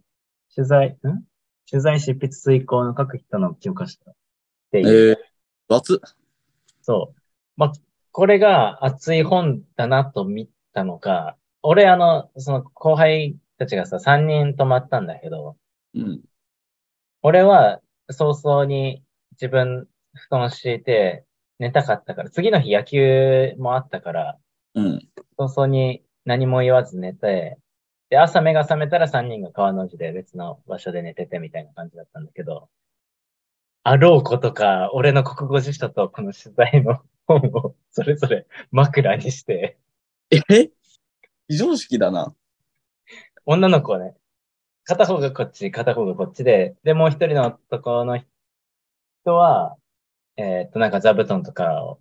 [0.56, 1.24] 取材、ん？
[1.70, 4.14] 取材執筆遂行の書く人の教科書っ
[4.72, 5.14] てえいう。
[5.14, 5.18] ー、
[5.70, 6.02] 雑。
[6.82, 7.20] そう。
[7.56, 7.74] まあ、
[8.12, 15.58] これが熱い本だなと見たのか、俺あの、その後輩たちがさ、3人泊まったんだけど、
[15.94, 16.22] うん。
[17.22, 21.26] 俺は早々に自分布団敷いて
[21.60, 24.38] 寝たかったから、次の日野球もあったから、
[24.74, 25.08] うん。
[25.38, 27.58] 早々に何も言わず寝て、
[28.10, 32.70] で、朝目が覚めたら3人が川の字で別の場所で寝ててみたいな感じだったんだけど、
[33.84, 39.78] あろうことか、俺の国語辞書とこの取材の本をそれぞれ枕にして、
[40.30, 40.72] え？
[41.52, 42.34] 非常識だな。
[43.46, 44.16] 女の子はね、
[44.86, 49.76] 片方がこっち、片方がこっちで、で、もう一人の男の人は、
[50.38, 52.00] えーっと、なんか座布団とかを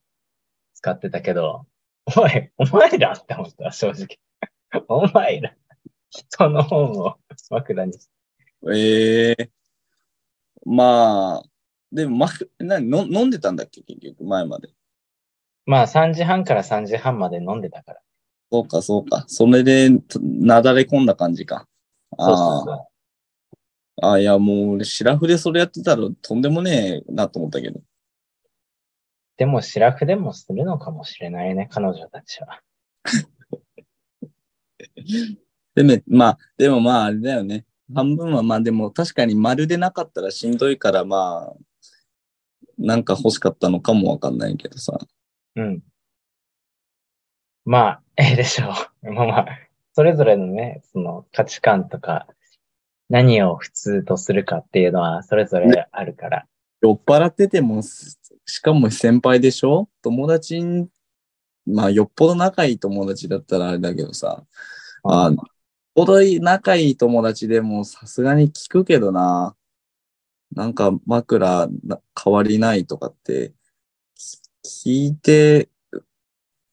[0.75, 1.67] 使ってたけど、
[2.17, 4.21] おい、お前らって思った、正直。
[4.87, 5.53] お前ら、
[6.11, 7.17] 人の本を
[7.51, 8.13] 枕にして。
[8.73, 9.51] ええ
[10.65, 11.43] まあ、
[11.91, 12.29] でも、ま、
[12.61, 14.69] なの飲んでたんだっけ結局、前まで。
[15.67, 18.01] まあ、3時半から3時半まで飲んでたから。
[18.51, 19.25] そうか、そうか。
[19.29, 19.91] それで、
[20.21, 21.67] なだれ込んだ感じか。
[22.19, 22.65] あ。
[24.01, 24.11] あ。
[24.13, 27.81] あいや、もう、俺、シラフでそれやってたらとんでもねえなと思ったけど。
[29.37, 32.61] でも、シラフでもするのかもしれないね、彼女たちは。
[35.75, 37.67] でめ、まあ、でもまあ、あれだよね。
[37.95, 41.57] 半分はまあ、でも確かに丸でなかったらしんどいから、まあ、
[42.79, 44.99] なんか欲しかったのかもわかんないけどさ。
[45.57, 45.83] うん。
[47.65, 48.73] まあ、ええでしょ
[49.03, 49.13] う。
[49.13, 49.47] まあまあ、
[49.93, 52.27] それぞれのね、その価値観とか、
[53.09, 56.47] 何を普通とするかっていうのは、それぞれあるから。
[56.81, 59.89] 酔っ払ってても、しかも先輩でしょ？
[60.03, 60.89] 友達に、
[61.67, 64.45] まあ、よっぽど仲いい友達だったらあれだけどさ、
[65.05, 65.37] あよっ
[65.95, 69.55] ぽど仲いい友達でもさすがに聞くけどな。
[70.53, 73.53] なんか枕な変わりないとかって
[74.65, 75.69] 聞いて、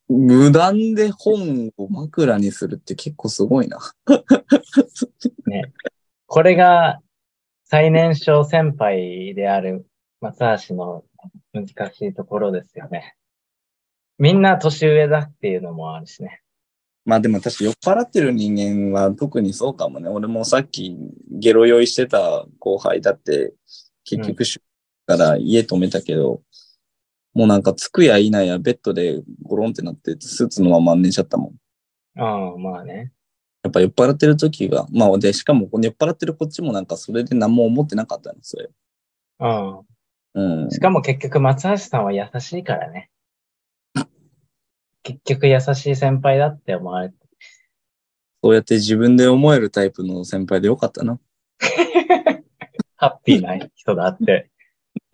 [0.09, 3.79] 無断で本を枕にするって結構すごいな。
[5.47, 5.73] ね。
[6.25, 7.01] これが
[7.65, 9.85] 最年少先輩である
[10.21, 11.03] 松橋の
[11.53, 13.15] 難しいところですよね。
[14.17, 16.41] みんな年上だっていうのもあるしね。
[17.05, 18.53] まあでも確か酔っ払ってる人
[18.93, 20.09] 間は特にそうかもね。
[20.09, 20.97] 俺もさっき
[21.31, 23.53] ゲロ酔いしてた後輩だって
[24.03, 24.61] 結局し、
[25.05, 26.41] から家止めたけど、
[27.37, 31.53] もうなんか着くやいないやベッドでゴロンってなってスーツのまま寝ちゃったも
[32.15, 32.19] ん。
[32.19, 33.11] ああ、まあね。
[33.61, 38.69] やっぱ酔っ払ってる時が、まあで、しかも酔っ払ってるこっちもなんかそれで何も思ってなかったんですよ。
[40.33, 40.63] うん。
[40.63, 40.71] うん。
[40.71, 43.11] しかも結局松橋さんは優しいからね。
[45.03, 47.15] 結局優しい先輩だって思われて。
[48.43, 51.19] そうやって自分で思えるタイプの先輩でよかったな。
[52.97, 54.49] ハッピーな人だって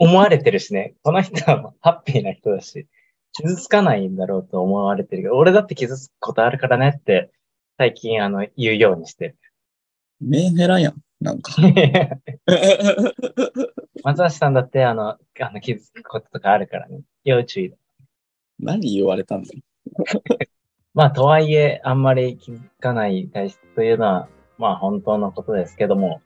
[0.04, 0.96] 思われてるしね。
[1.02, 2.88] この人はハッピーな人だし、
[3.32, 7.32] 傷つかないんだろうと思われてるけど、俺だって傷つくことあるからねって
[7.78, 9.36] 最近あの言うようにして
[10.20, 10.96] メンヘラやん。
[11.22, 11.54] なんか。
[11.62, 11.74] る。
[14.04, 15.20] 松橋さんだってあの、あ
[15.54, 17.02] の傷つくこととかあるからね。
[17.24, 17.78] 要注意だ。
[18.60, 19.62] 何言われたんだよ。
[20.94, 26.22] まあ、とはいえ、あんまり気づかない体質というのは、まあ本当のことですけども、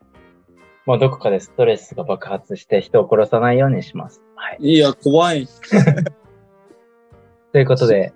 [0.87, 4.21] まあどこかでストレスが爆発して人を殺さないようにします。
[4.35, 4.57] はい。
[4.61, 5.47] いや、怖い。
[7.51, 8.13] ということで、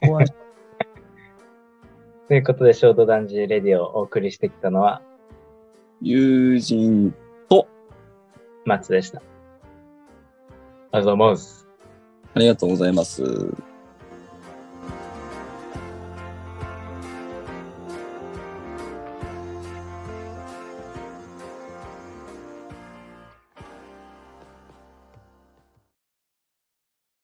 [0.00, 0.26] 怖い。
[2.28, 5.02] ということで、ショートダンジーレディをお送りしてきたのは
[6.02, 7.14] 友人、
[8.64, 9.22] 松でした。
[10.92, 11.68] ありがとうございます。
[12.34, 13.69] ありがとうございます。